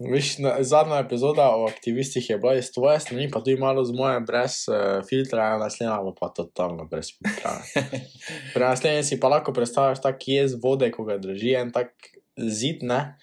[0.00, 3.92] Viš, na, zadnja epizoda o aktivistih je bila iz tvoje strani, pa tudi malo z
[3.92, 7.58] moje, brez uh, filtra, naslednja bo pa totalno brez filtra.
[8.54, 11.92] Pri naslednjem si pa lahko predstavljaš tak jez vode, ko ga drži en tak
[12.36, 13.18] zid, ne?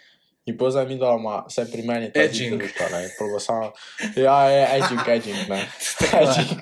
[0.47, 2.62] In pozaj mi doma, vse pri meni ta Edging.
[2.62, 3.01] lušta, ne?
[3.17, 3.71] Probo samo,
[4.15, 5.60] ja, je edging, edging, ne?
[6.21, 6.62] edging.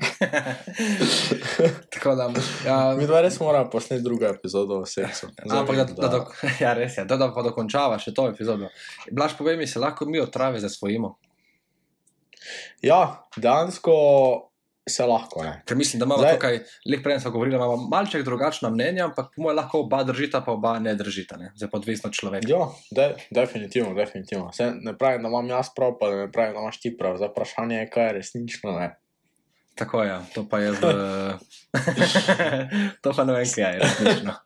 [1.93, 2.30] Tako da,
[2.65, 5.30] ja, Mi dva res moramo posneti drugo epizodo o seksu.
[5.50, 6.26] ampak da, da, da,
[6.63, 8.71] ja, res je, da, da pa dokončava še to epizodo.
[9.12, 11.13] Blaž, povej mi, se lahko mi od trave zasvojimo.
[12.82, 13.93] Ja, dejansko
[14.89, 15.62] se lahko, ne?
[15.65, 19.26] Ker mislim, da imamo Zdaj- tukaj, leh prej smo govorili, imamo malček drugačna mnenja, ampak
[19.36, 21.38] po mojem lahko oba držita, pa oba ne držita.
[21.38, 21.52] Ne?
[21.56, 22.48] Zdaj pa odvisno od človeka.
[22.50, 24.52] Ja, de, definitivno, definitivno.
[24.54, 27.17] Se ne pravim, da imam jaz prav, pa ne pravim, da imaš ti prav.
[27.17, 28.80] Zdaj vprašanje je, kaj je resnično.
[28.80, 28.95] Ne.
[29.76, 30.82] Tako je, to pa je v.
[33.04, 34.34] to pa ne vem, kaj je resnično.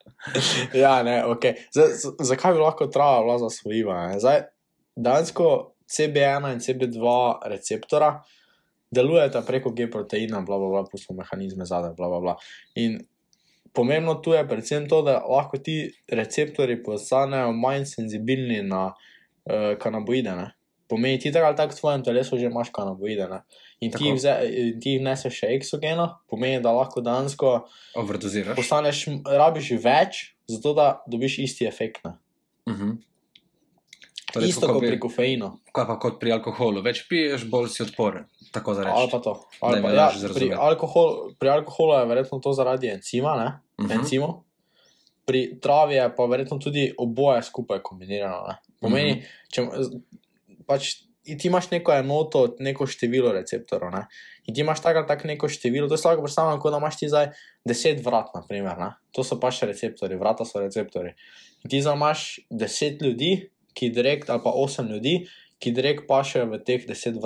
[0.73, 1.43] Ja, ne, ok.
[1.71, 1.87] Zdaj,
[2.19, 4.19] zakaj bi lahko trava bila zasvojiva?
[4.19, 4.41] Zdaj,
[4.95, 8.23] dejansko CB1 in CB2 receptora
[8.91, 12.35] delujeta preko G-proteina, bla, bla, bla, pustimo mehanizme zadaj, bla, bla, bla.
[12.75, 12.99] In
[13.73, 15.75] pomembno tu je predvsem to, da lahko ti
[16.09, 20.31] receptori postanejo manj senzibilni na uh, kanaboide.
[20.31, 20.47] Ne?
[20.87, 23.27] Pomeni, ti tako ali tako v tvojem telesu že imaš kanaboide.
[23.29, 23.43] Ne?
[23.79, 24.05] In ti, Tako.
[24.05, 27.51] jih vze- in ti jih neseš še eksogeno, pomeni, da lahko dejansko
[27.95, 28.55] Overdoziraš.
[28.55, 32.01] postaneš, rabiš več, zato da dobiš isti efekt.
[32.03, 32.17] Ne?
[32.65, 32.97] Uh -huh.
[34.33, 35.59] Torej, Isto kot bi- pri kofeinu.
[35.71, 36.81] Kaj pa kot pri alkoholu?
[36.81, 38.25] Več piješ, bolj si odporen.
[38.51, 39.11] Tako za Ali reči.
[39.11, 39.33] pa to.
[39.61, 43.49] Ali pa, ja, pri, alkohol, pri alkoholu je verjetno to zaradi encima, ne?
[43.79, 43.91] Mhm.
[43.93, 44.43] encimov.
[45.25, 48.47] Pri travi je pa verjetno tudi oboje skupaj kombinirano.
[48.47, 48.55] Ne?
[48.79, 49.21] Pomeni, Mhm.
[49.47, 49.59] če
[50.65, 53.91] pač, ti imaš neko enoto, neko število receptorjev.
[53.91, 54.07] Ne?
[54.43, 56.97] In ti imaš tako ali tako neko število, to je slabo predstavljamo, kot da imaš
[56.97, 57.27] ti zdaj
[57.63, 58.89] 10 vrat, naprimer, ne?
[59.11, 61.13] to so pač receptori, vrata so receptori.
[61.63, 63.31] In ti zdaj imaš 10 ljudi,
[63.71, 65.27] ki direkt, ali pa 8 ljudi,
[65.59, 67.21] ki direkt pašejo v teh 10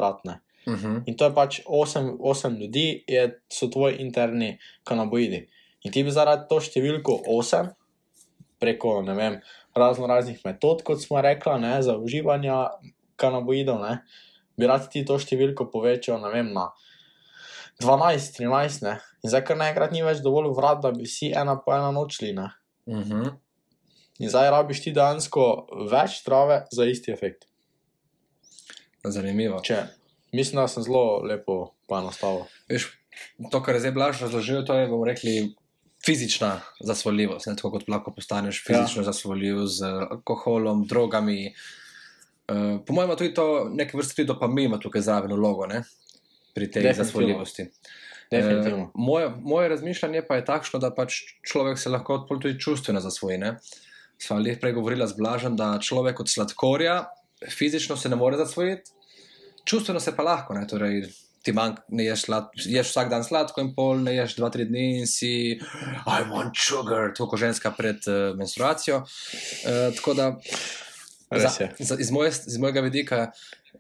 [0.66, 0.90] vratne.
[0.90, 1.04] Mhm.
[1.06, 5.48] In to je pač 8, 8 ljudi, je, so tvoji interni kanaboidi.
[5.84, 7.74] In ti bi zaradi to številko 8,
[8.60, 9.42] preko vem,
[9.76, 12.52] razno raznih metod, kot smo rekli, ne, za uživanje
[13.16, 14.04] kanaboidov, ne,
[14.58, 16.72] bi rad ti to številko povečal vem, na
[17.82, 18.84] 12, 13.
[18.84, 19.00] Ne.
[19.24, 22.34] In zdaj, ker naenkrat ni več dovolj vrat, da bi vsi ena po ena nočli.
[22.34, 22.52] Ne.
[22.88, 23.34] Mhm.
[24.22, 25.46] In zdaj rabiš ti dejansko
[25.90, 27.48] več trave za isti efekt.
[29.04, 29.58] Zanimivo.
[29.60, 29.82] Če,
[30.34, 32.46] mislim, da sem zelo lepo poenostavil.
[33.52, 35.54] To, kar je zdaj Blaž razložil, to je, bomo rekli,
[36.06, 37.48] fizična zasvoljivost.
[37.48, 37.56] Ne?
[37.56, 39.12] Tako kot lahko postaneš fizično ja.
[39.12, 41.54] zasvoljiv z alkoholom, drogami.
[42.48, 45.84] Uh, po mojem, tudi to neke vrste tudi dopamin, ima tukaj zraven vlogo ne?
[46.54, 47.06] pri tej Definitivno.
[47.06, 47.66] zasvoljivosti.
[48.32, 48.84] Definitivno.
[48.84, 53.38] Eh, moje, moje razmišljanje pa je takšno, da pač človek se lahko tudi čustveno zasvoji.
[53.38, 53.56] Ne?
[54.22, 57.06] Sva leh prej govorila z Blažem, da človek od sladkorja
[57.50, 58.92] fizično se ne more zasvojiti,
[59.66, 60.54] čustveno se pa lahko.
[60.54, 60.68] Ne?
[60.68, 61.04] Torej,
[61.44, 64.66] ti manj, ne ješ, slad, ješ vsak dan sladko in pol, ne ješ dva, tri
[64.70, 69.02] dni in si, I want sugar, tako kot ženska pred uh, menstruacijo.
[69.04, 70.30] Uh, tako da
[71.32, 71.50] za,
[71.80, 73.26] za, iz, moje, iz mojega vidika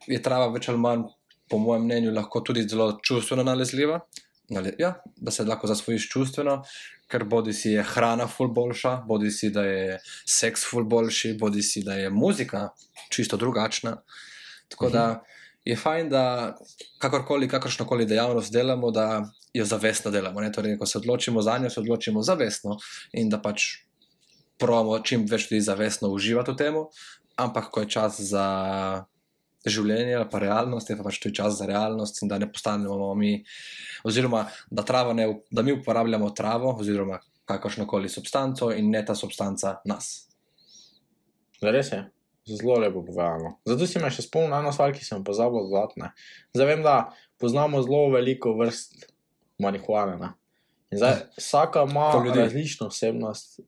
[0.07, 1.07] je trava več ali manj,
[1.49, 3.99] po mojem mnenju, lahko tudi zelo čustveno nalezljiva.
[4.49, 6.57] Nale, ja, da se lahko zasvojiš čustveno,
[7.07, 11.63] ker bodi si je hrana ful boljša, bodi si da je seks ful boljši, bodi
[11.63, 12.69] si da je muzika
[13.09, 13.95] čisto drugačna.
[14.67, 15.05] Tako da
[15.65, 16.55] je fajn, da
[16.99, 19.23] kakorkoli, kakršno koli dejavnost delamo, da
[19.53, 20.41] jo zavestno delamo.
[20.41, 20.51] Ne?
[20.51, 22.77] Torej, ko se odločimo za njo, se odločimo zavestno
[23.13, 23.67] in da pač
[24.59, 26.77] pravimo čim več ljudi zavestno uživati v tem,
[27.35, 28.45] ampak ko je čas za
[29.65, 33.13] življenje ali pa realnost, je pa pač tudi čas za realnost in da ne postanemo
[33.15, 33.37] mi,
[34.03, 39.77] oziroma da, ne, da mi uporabljamo travo oziroma kakršno koli substanco in ne ta substanca
[39.85, 40.27] nas.
[41.63, 42.03] Res je.
[42.45, 43.57] Zelo lepo povedano.
[43.65, 45.99] Zato si me še spomnil eno stvar, ki sem jo pozabil dodati.
[46.01, 46.09] ne.
[46.53, 49.05] Zdaj vem, da poznamo zelo veliko vrst
[49.59, 50.17] marihuane.
[50.19, 50.33] Ne?
[50.91, 52.39] In zdaj vsaka ima ljudi.
[52.39, 53.59] različno osebnost.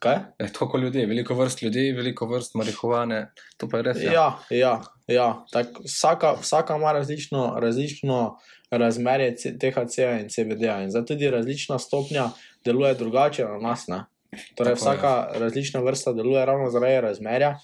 [0.00, 0.16] Kaj?
[0.38, 3.98] Eh, tako ljudje, veliko vrst ljudi, veliko vrst marihuane, to pa je res.
[4.02, 5.44] Ja, ja, ja.
[5.52, 8.38] Tak, vsaka, vsaka ima različno, različno
[8.70, 10.78] razmerje THC-ja in CBD-ja.
[10.82, 12.30] In zdaj tudi različna stopnja
[12.64, 13.86] deluje drugače na nas.
[13.88, 14.04] Ne?
[14.30, 14.74] Torej, Tako je.
[14.74, 17.58] vsaka različna vrsta deluje ravno zaradi razmerja,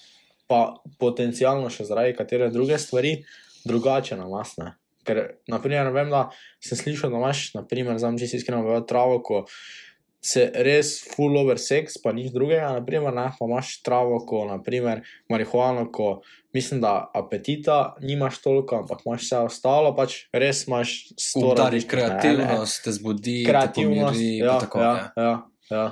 [0.47, 0.61] pa
[0.99, 3.17] potencialno še zaradi katere druge stvari,
[3.67, 4.55] drugače na nas.
[4.61, 4.73] Ne?
[5.07, 6.27] Ker, naprimer, vem, da
[6.63, 9.43] sem slišal, da imaš, naprimer, znam čisto iskreno povedati, travo, ko
[10.27, 15.03] se res full over seks, pa nič drugega, naprimer, ne, pa imaš travo, ko, naprimer,
[15.31, 16.21] marihuano, ko
[16.57, 22.83] mislim, da apetita nimaš toliko, ampak imaš vse ostalo, pač res imaš ne, ne, kreativnost,
[22.83, 24.83] te zbudi, kreativnost, te pomiri, ja, tako.
[24.83, 25.23] ja, Ja.
[25.23, 25.37] ja,
[25.71, 25.87] ja.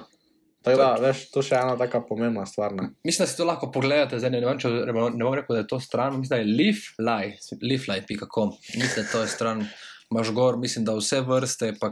[0.66, 2.74] Tako da, veš, to še ena taka pomembna stvar.
[2.74, 2.88] Ne?
[3.06, 5.68] Mislim, da si to lahko pogledate, zdaj ne vem, če ne bom rekel, da je
[5.70, 9.62] to stran, mislim, da je leaflife, leaflife.com, mislim, da to je stran,
[10.10, 11.92] imaš gor, mislim, da vse vrste, pa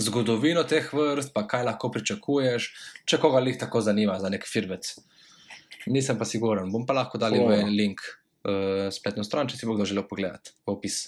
[0.00, 2.68] zgodovino teh vrst, pa kaj lahko pričakuješ,
[3.08, 4.92] če koga lih tako zanima za nek firbec.
[5.88, 8.04] Nisem pa siguren, bom pa lahko dal v en link,
[8.44, 11.00] uh, spletno stran, če si bo kdo želel pogledati, v opis.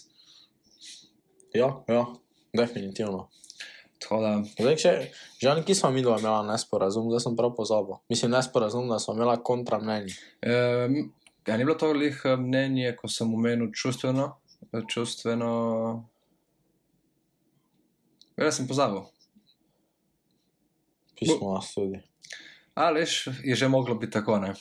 [1.52, 2.06] Ja, ja,
[2.56, 3.26] definitivno.
[4.10, 4.92] Da, Zdaj, če,
[5.42, 7.98] žal, ki smo mi dva imela nesporazum, zdaj sem prav pozabil.
[8.10, 10.14] Mislim, nesporazum, da smo imela kontra mnenje.
[10.42, 10.96] um,
[11.46, 14.28] ja, ni bilo to lih eh, mnenje, ko sem omenil čustveno,
[14.88, 15.52] čustveno.
[18.36, 19.02] Ja, sem pozabil.
[21.18, 22.00] Pismo nas tudi.
[22.74, 23.04] Ali
[23.44, 24.54] je že moglo biti tako, ne?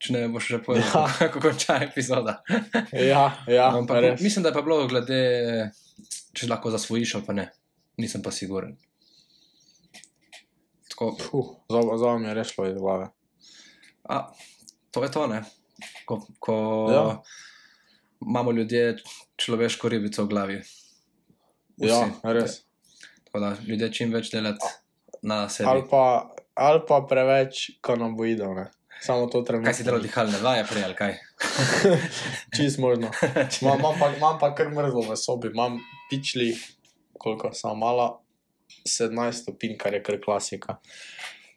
[0.00, 1.12] Če ne boš že povedal, Ja.
[1.18, 2.38] kako konča epizoda.
[2.92, 4.20] Ja, ja, Ampak, res.
[4.20, 5.18] mislim, da je pa bilo glede,
[6.32, 7.50] če lahko zasvojiš ali pa ne.
[8.00, 8.76] Nisem pa siguren.
[10.88, 13.08] Tako, Puh, Zdaj zdaj mi je res šlo iz glave.
[14.04, 14.32] a,
[14.90, 15.42] to je to, ne?
[16.04, 16.54] Ko, ko
[16.90, 17.04] Ja.
[18.20, 18.96] imamo ljudje
[19.36, 20.58] človeško ribico v glavi.
[21.78, 21.88] Vsi.
[21.88, 22.62] Ja, res.
[23.24, 24.66] Tako da ljudje čim več delati
[25.22, 25.68] na sebi.
[25.68, 26.02] Ali pa,
[26.54, 28.66] ali pa preveč kanaboidov, ne.
[29.00, 29.64] Samo to trenutno.
[29.64, 31.14] Kaj si delal dihalne vaje prej ali kaj?
[32.56, 33.08] Čist možno.
[33.62, 35.78] Imam, imam, pa, imam pa kar mrzlo v sobi, imam
[36.10, 36.50] pičli,
[37.20, 38.10] koliko sem mala,
[38.88, 40.78] 17 stopinj, kar je kar klasika.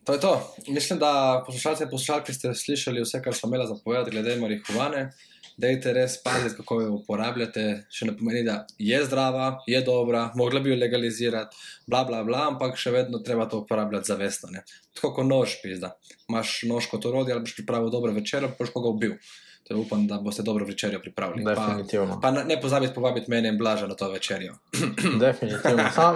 [0.04, 0.54] To je to.
[0.68, 5.12] Mislim, da poslušalci in poslušalke ste slišali vse, kar smo imeli zapovedati glede marihuane.
[5.58, 7.64] Dajte res paziti, kako jo uporabljate.
[7.94, 11.56] Še ne pomeni, da je zdrava, je dobra, mogla bi jo legalizirati,
[11.88, 14.50] bla, bla, bla, ampak še vedno treba to uporabljati zavestno.
[14.98, 15.94] Tako kot nož, pizda.
[16.26, 19.16] Imaš nož kot orodje, ali boš pripravil dobro večer, boš koga ubil.
[19.64, 21.44] To upam, da boste dobro večerjo pripravili.
[21.46, 22.20] Pa, Definitivno.
[22.22, 24.54] pa ne, ne pozabite povabiti mene in blaža na to večerjo.
[25.20, 25.90] Definitivno.
[25.96, 26.16] Sam,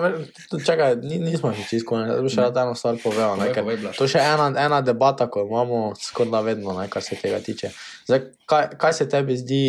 [0.65, 3.37] čakaj, ni, nismo še čisto, ne bi še rad eno stvar povedal.
[3.37, 3.97] Ne, Povej, ker povej, Blaž.
[3.97, 7.71] to je še ena, ena debata, ko imamo skoraj vedno, ne, kar se tega tiče.
[8.05, 9.63] Zdaj, kaj, kaj se tebi zdi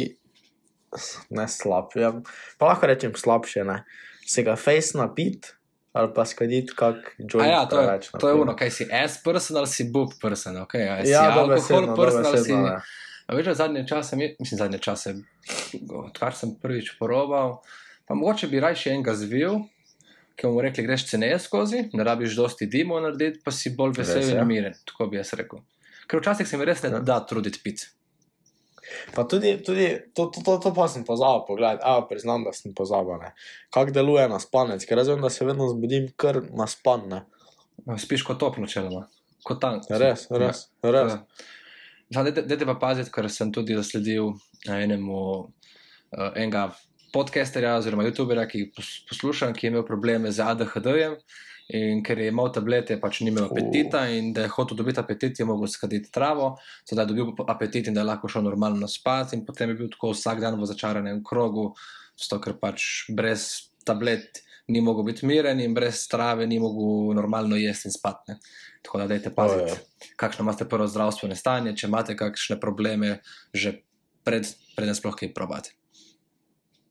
[1.31, 1.95] ne slab?
[1.95, 2.13] Ja,
[2.59, 3.85] pa lahko rečem slabše, ne?
[4.27, 5.55] Se ga face napit
[5.93, 8.11] ali pa skaditi kak A joint ja, to je, preveč.
[8.13, 10.55] to je ono, kaj si S person ali si boob person.
[10.63, 10.85] Okay?
[10.85, 12.53] A si Ja, alkohol dobesedno, person ali si.
[12.53, 12.77] dobesedno, ne.
[13.29, 15.15] A veš, zadnje čase, mi- mislim, zadnje čase,
[15.91, 17.59] odkar sem prvič porobal,
[18.09, 19.59] pa mogoče bi rajši enega zvil,
[20.37, 24.23] ki bomo rekli, greš ceneje skozi, ne rabiš dosti dimov narediti, pa si bolj vesel
[24.23, 24.45] in ja.
[24.45, 24.75] miren.
[24.87, 25.61] Tako bi jaz rekel.
[26.09, 27.01] Ker včasih se mi res ne Ja.
[27.01, 27.89] da truditi pit.
[29.15, 32.73] Pa tudi, tudi to, to, to, to pa sem pozabil pogledati, a priznam, da sem
[32.75, 33.21] pozabil.
[33.71, 37.21] Kako deluje na spanec, ker jaz vem, da se vedno zbudim kar na span, ne.
[37.99, 39.05] Spiš kot top, načeloma.
[39.45, 39.85] Kot tank.
[39.91, 41.13] Res, res, res.
[41.13, 41.21] Ja.
[42.13, 44.33] Dajte pa paziti, ker sem tudi zasledil
[44.67, 46.71] eh, enemu uh, enega
[47.13, 51.19] podcasterja oziroma youtuberja, ki pos, poslušam, ki je imel probleme z ADHD-jem.
[51.77, 55.37] In ker je imel tablete, pač ni imel apetita, in da je hotel dobiti apetit,
[55.37, 56.55] je mogel skaditi travo,
[56.89, 59.91] da je dobil apetit in da je lahko šel normalno spat, in potem je bil
[59.93, 61.75] tako vsak dan v začaranem krogu,
[62.17, 63.45] zato ker pač brez
[63.85, 68.33] tablet ni mogel biti miren in brez trave ni mogel normalno jesti in spati.
[68.33, 68.39] ne.
[68.83, 70.15] Tako da dajte paziti, Ojej.
[70.17, 73.19] kakšno imate prvo zdravstveno stanje, če imate kakšne probleme,
[73.53, 73.81] že
[74.25, 75.75] pred, preden sploh kaj probate.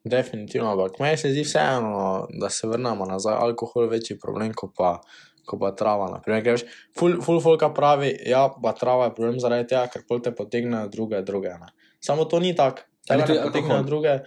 [0.03, 3.35] Definitivno, ampak meni se zdi vseeno, da se vrnemo nazaj.
[3.35, 4.97] Alkohol je večji problem, kot pa,
[5.45, 6.09] ko pa trava.
[6.11, 6.65] Naprimer, ker veš,
[6.97, 10.87] ful, ful folka pravi, ja, pa trava je problem zaradi tega, ker pol te potegnejo
[10.93, 11.55] druge, druge.
[11.59, 11.73] Ne.
[12.03, 14.19] Samo to ni tako, je ne potegnejo druge.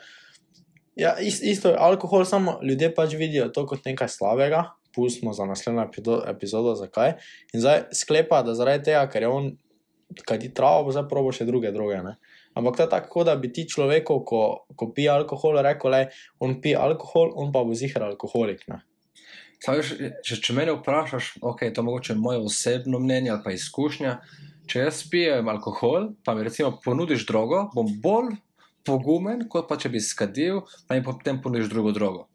[1.01, 4.65] Ja, ist, isto je alkohol, samo ljudje pač vidijo to kot nekaj slabega.
[4.93, 5.87] Pustimo za naslednjo
[6.29, 7.15] epizodo, zakaj.
[7.55, 9.47] In zdaj sklepa, da zaradi tega, ker je on,
[10.27, 12.03] kaj ti travo, bo zdaj probo še druge droge.
[12.05, 12.17] Ne?
[12.59, 14.43] Ampak to je tako, da bi ti človeku, ko,
[14.77, 16.03] ko pije alkohol, rekel, da
[16.43, 18.67] on pije alkohol, on pa bo zihar alkoholik.
[19.61, 19.95] Veš,
[20.27, 24.19] če, če mene vprašaš, ok, to je mogoče moje osebno mnenje ali pa izkušnja.
[24.71, 28.35] Če jaz pijem alkohol, pa mi recimo ponudiš drogo, bom bolj
[28.87, 32.27] pogumen, kot pa če bi skadil, pa mi potem ponudiš drugo drogo.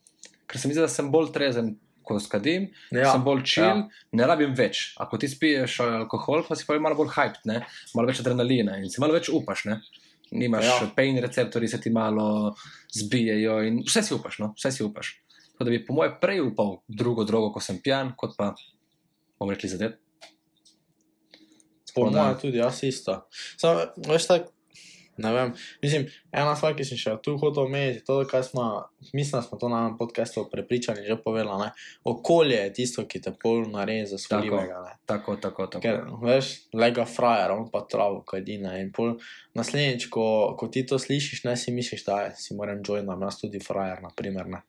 [0.45, 1.73] Ker se mi zdi, da sem bolj trezen,
[2.05, 4.05] ko skadim, ja, sem bolj čil, ja.
[4.19, 4.91] ne rabim več.
[5.01, 7.63] Ako ti spiješ alkohol, pa si pa malo bolj hyped, ne?
[7.97, 9.65] malo več adrenalina in si malo več upaš.
[9.71, 9.79] Ne?
[10.35, 10.77] Nimaš ja.
[10.97, 12.53] Pain receptori, se ti malo
[12.93, 14.53] zbijajo in vse si upaš, no?
[14.57, 15.15] vse si upaš.
[15.55, 18.51] Tako da bi po mojem prej upal drugo drogo, ko sem pijan, kot pa
[19.39, 19.97] bomo rekli zadet.
[21.95, 23.21] Po mojem tudi, jaz isto.
[23.55, 24.49] Samo, veš, tak,
[25.17, 25.53] ne vem.
[25.81, 28.65] Mislim, ena stvar, ki sem še tu hotel omeniti, je to, kar smo,
[29.13, 31.65] mislim, da smo to na enem podkastu prepričani že povedali.
[31.65, 31.71] Ne?
[32.03, 34.81] Okolje je tisto, ki te pol naredi za svojega.
[34.83, 34.93] ne.
[35.05, 35.83] Tako, tako, tako.
[35.85, 38.75] Ker, veš, lega frajer, on pa travo, kadine.
[38.83, 39.15] In pol
[39.55, 40.27] naslednjič, ko,
[40.59, 44.03] ko ti to slišiš, ne si misliš, da je, si moram joinam, jaz tudi frajer,
[44.03, 44.51] na primer.
[44.51, 44.63] Ne.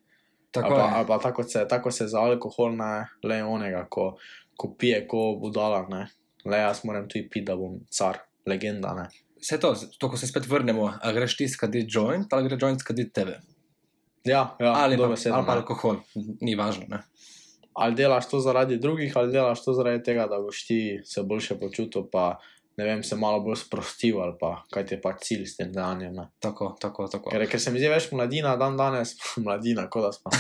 [0.57, 4.17] tako ali pa, ali pa tako, se, tako se za alkohol ne le onega, ko,
[4.57, 5.87] ko pije, ko budala.
[5.91, 6.07] Ne.
[6.45, 8.95] Le jaz moram tudi piti, da bom car, legenda.
[8.95, 9.09] Ne.
[9.41, 12.81] Vse to, to, ko se spet vrnemo, a greš ti skaditi joint ali gre joint
[12.81, 13.41] skaditi tebe.
[14.25, 16.01] Ja, ja ali, pa, dobesedno, ali pa alkohol,
[16.41, 16.89] ni važno.
[16.91, 17.05] Ne?
[17.77, 21.59] ali delaš to zaradi drugih, ali delaš to zaradi tega, da boš ti se boljše
[21.61, 22.39] počutil, pa
[22.77, 25.73] ne vem, se malo bolj sprostil, ali pa kaj ti je pa cilj s tem
[25.73, 26.15] dejanjem.
[26.15, 26.27] ne.
[26.41, 27.31] Tako, tako, tako.
[27.31, 30.33] Ker, ker se mi zdi več mladina, dan danes, mladina, kot da smo.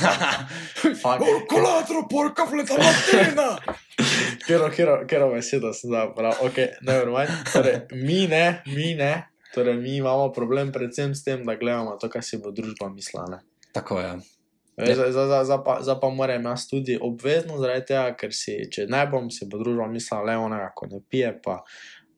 [1.03, 1.25] Fak.
[1.49, 3.51] Kolatro, porka, fleta, latina!
[4.47, 7.33] Kero, kero, kero besedo sem zdaj prav, ok, ne verjamem.
[7.51, 9.11] Torej, mi ne, mi ne,
[9.55, 13.41] torej mi imamo problem predvsem s tem, da gledamo to, kar si bo družba mislila.
[13.75, 14.13] Tako je.
[14.77, 18.59] Veš, Zdaj, zdaj, zdaj, pa, zdaj pa moram jaz tudi obvezno zaradi tega, ker si,
[18.69, 21.63] če ne bom, si bo družba mislila le onega, ko ne pije, pa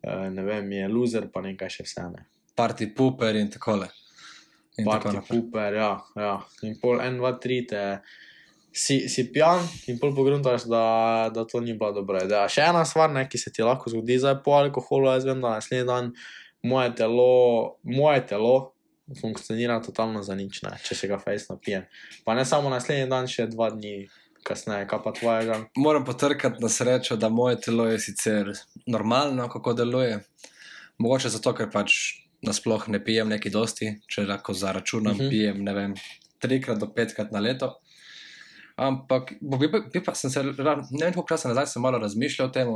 [0.03, 2.27] ne vem, je loser, pa nekaj še vse ne.
[2.59, 4.05] Parti puper in tako naprej.
[4.79, 6.35] Tako Parti puper, ja, ja.
[6.67, 7.85] In pol en, dva, tri te.
[8.79, 10.83] Si, si pijan in pol pogruntaš, da,
[11.35, 12.45] da to ni bila dobra ideja.
[12.53, 15.57] Še ena stvar, ne, ki se ti lahko zgodi, zdaj po alkoholu, jaz vem, da
[15.57, 16.13] naslednji dan
[16.63, 17.33] moje telo,
[17.83, 18.53] moje telo
[19.19, 21.89] funkcionira totalno za nič, ne, če se ga fejs napijem.
[22.27, 24.05] Pa ne samo naslednji dan, še dva dni
[24.49, 25.59] kasneje, kaj pa tvojega.
[25.77, 28.53] Moram potrkati na srečo, da moje telo je sicer
[28.87, 30.23] normalno, kako deluje.
[30.99, 31.93] Mogoče zato, ker pač
[32.43, 35.27] nasploh ne pijem neki dosti, če lahko zaračunam, uh Mhm.
[35.27, 35.31] -huh.
[35.31, 35.95] pijem ne vem,
[36.39, 37.75] trikrat do petkrat na leto.
[38.79, 42.51] Ampak bi, bi, pa sem se, ne vem, koliko časa nazaj sem malo razmišljal o
[42.53, 42.69] tem,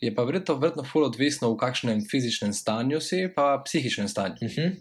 [0.00, 4.36] je pa verjetno, verjetno ful odvisno, v kakšnem fizičnem stanju si, pa psihičnem stanju.
[4.42, 4.76] Uh -huh.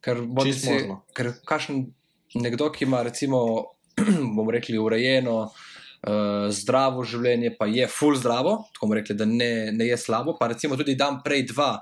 [0.00, 0.16] Ker,
[0.52, 1.04] si, možno.
[1.14, 1.86] ker kakšen
[2.34, 3.64] nekdo, ki ima, recimo,
[4.36, 9.72] bomo rekli, urejeno, uh, zdravo življenje, pa je full zdravo, tako bomo rekli, da ne,
[9.72, 11.72] ne je slabo, pa recimo tudi dan prej dva.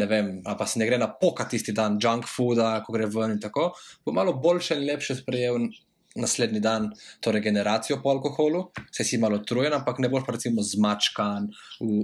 [0.00, 3.34] Ne vem, pa se ne gre na poka tisti dan, junk fooda, ko gre ven
[3.34, 5.66] in tako, bo malo boljše in lepše sprejel
[6.14, 6.90] naslednji dan
[7.20, 11.48] to regeneracijo po alkoholu, se si malo utrujen, ampak ne boš pa recimo zmačkan,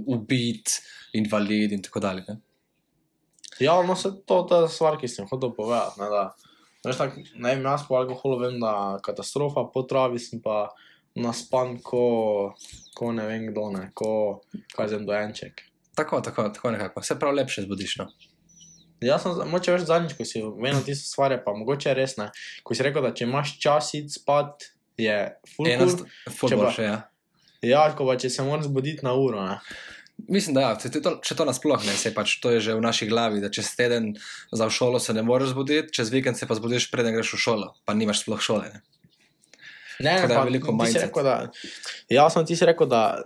[0.05, 0.79] ubit,
[1.13, 2.23] invalid in tako dalje.
[2.27, 2.37] Ne?
[3.59, 6.01] Ja, no, se to je stvar, ki sem hotel povedati.
[6.01, 6.23] Ne, da,
[6.85, 10.69] veš, tak, ne vem, jaz po alkoholu vem, da katastrofa, po travi sem pa
[11.19, 12.53] naspan, ko,
[12.95, 14.41] ko ne vem kdo, ne, ko
[14.75, 15.65] kažem dojenček.
[15.95, 17.97] Tako, tako, tako nekako, se prav lepše zbudiš.
[17.99, 18.07] No?
[19.03, 22.29] Jaz sem, moče več zadnjič, ko si vedno tisto stvar, je pa mogoče res ne.
[22.63, 24.69] Ko si rekel, da če imaš čas iti spat,
[24.99, 25.15] je
[25.55, 26.03] full Ena cool.
[26.27, 26.97] Če pa- boljše, ja.
[27.63, 29.57] Ja, ko pa če se moraš zbuditi na uro, ne.
[30.27, 32.81] Mislim, da ja, če to, če to nasploh ne, se pač to je že v
[32.83, 34.15] naši glavi, da čez teden
[34.51, 37.67] za šolo se ne moreš zbuditi, čez vikend se pa zbudiš, preden greš v šolo,
[37.85, 38.67] pa nimaš sploh šole.
[38.73, 38.81] Ne?
[39.99, 40.71] Ne, Tako da je veliko
[41.23, 41.51] da,
[42.09, 43.21] ja, sem ti rekel, da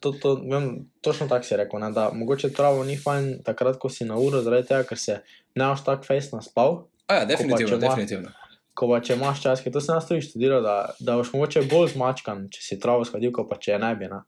[0.00, 3.88] to, to, vem, točno tako si rekel, ne, da mogoče travo ni fajn takrat, ko
[3.92, 5.18] si na uro, zaradi tega, ker se
[5.54, 6.86] ne boš tako fejs naspal.
[7.12, 8.32] A ja, definitivno, če ima- definitivno.
[8.74, 11.62] Ko pa če imaš čas, ker to sem jaz tudi študiral, da, da boš mogoče
[11.68, 14.08] bolj zmačkan, če si travo shodil, kot pa če je ne bi.
[14.08, 14.24] Ne.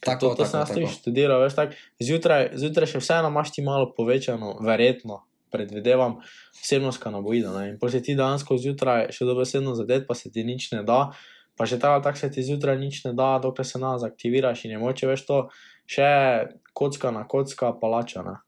[0.00, 3.52] Tako, to, to sem tako, jaz tudi študiral, veš, tak, zjutraj, zjutraj še vseeno imaš
[3.52, 5.20] ti malo povečano, verjetno,
[5.52, 6.20] predvidevam,
[6.62, 7.52] vsebnost kanaboida.
[7.52, 7.74] Ne.
[7.74, 11.10] In potem se ti dejansko zjutraj še dobesedno zadet, pa se ti nič ne da.
[11.58, 14.76] Pa še tako, tako se ti zjutraj nič ne da, dokler se nas aktiviraš in
[14.76, 15.40] je moče veš to
[15.90, 16.08] še
[16.72, 18.24] kocka na kocka palača.
[18.24, 18.38] Ne.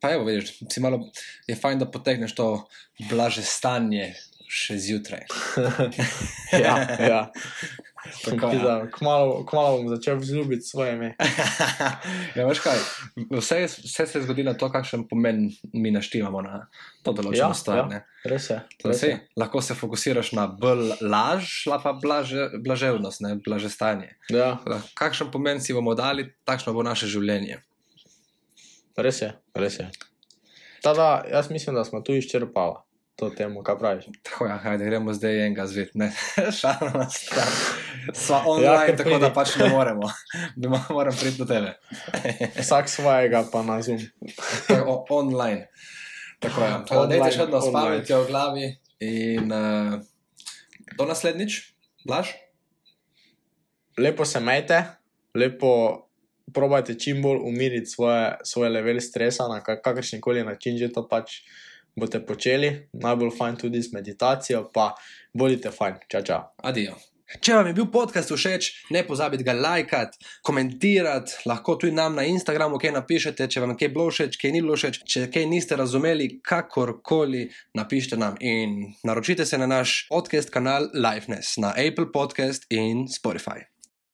[0.00, 1.02] Pa evo, vidiš, si malo,
[1.46, 2.46] je fajn, da potegneš to
[3.10, 4.14] blaže stanje
[4.52, 5.28] še zjutraj.
[6.64, 7.20] ja, ja.
[8.24, 8.86] Tako, ja.
[8.88, 11.14] Kmalo, kmalo bom začel vzljubiti svoje ime.
[12.36, 12.78] ja, veš kaj,
[13.30, 16.66] vse, je- vse se zgodi na to, kakšen pomen mi naštivamo na
[17.02, 17.86] to določeno Ja, stvar.
[17.88, 18.00] ja.
[18.24, 18.58] Res je.
[18.76, 19.18] Da Res je.
[19.36, 24.14] lahko se fokusiraš na bolj laž, la pa blaže, blaževnost, ne, blaže stanje.
[24.28, 24.58] Ja,
[24.94, 27.62] Kakšen pomen si bomo dali, takšno bo naše življenje.
[28.96, 29.32] res je.
[29.54, 29.90] Res je.
[30.82, 32.76] Tada, jaz mislim, da smo tu izčrpali
[33.16, 34.04] to temo, kaj praviš.
[34.22, 36.08] Tako ja, hajde, gremo zdaj enega zvit, ne,
[36.58, 37.50] šalno stvar.
[38.12, 39.34] Sva Ja, online, kar tako da pridi.
[39.34, 40.08] pač ne moremo.
[40.56, 41.74] Bi mo- Moram priti do tebe.
[42.58, 43.98] Vsak svojega pa na zum.
[44.66, 45.68] Tako, o- online.
[46.40, 46.70] Tako je.
[46.82, 47.86] Tako da dajte še vedno s online.
[47.88, 48.66] pametjo v glavi
[49.00, 50.00] in uh,
[50.92, 51.60] do naslednjič,
[52.02, 52.32] blaž.
[53.94, 54.82] Lepo se majte,
[55.34, 55.70] lepo
[56.48, 61.04] probajte čim bolj umiriti svoje, svoje level stresa na kak- kakršen koli način že to
[61.04, 61.42] pač
[61.96, 62.74] boste počeli.
[62.92, 64.92] Najbolj fajn tudi z meditacijo, pa
[65.34, 66.04] bodite fajn.
[66.08, 66.44] Čau, čau.
[66.62, 66.98] Adijo.
[67.40, 72.26] Če vam je bil podcast všeč, ne pozabite ga lajkati, komentirati, lahko tudi nam na
[72.28, 75.48] Instagramu kaj napišete, če vam je kaj bilo všeč, kaj ni bilo všeč, če kaj
[75.48, 77.46] niste razumeli, kakorkoli
[77.78, 83.71] napišite nam in naročite se na naš podcast kanal Liveness na Apple Podcast in Spotify.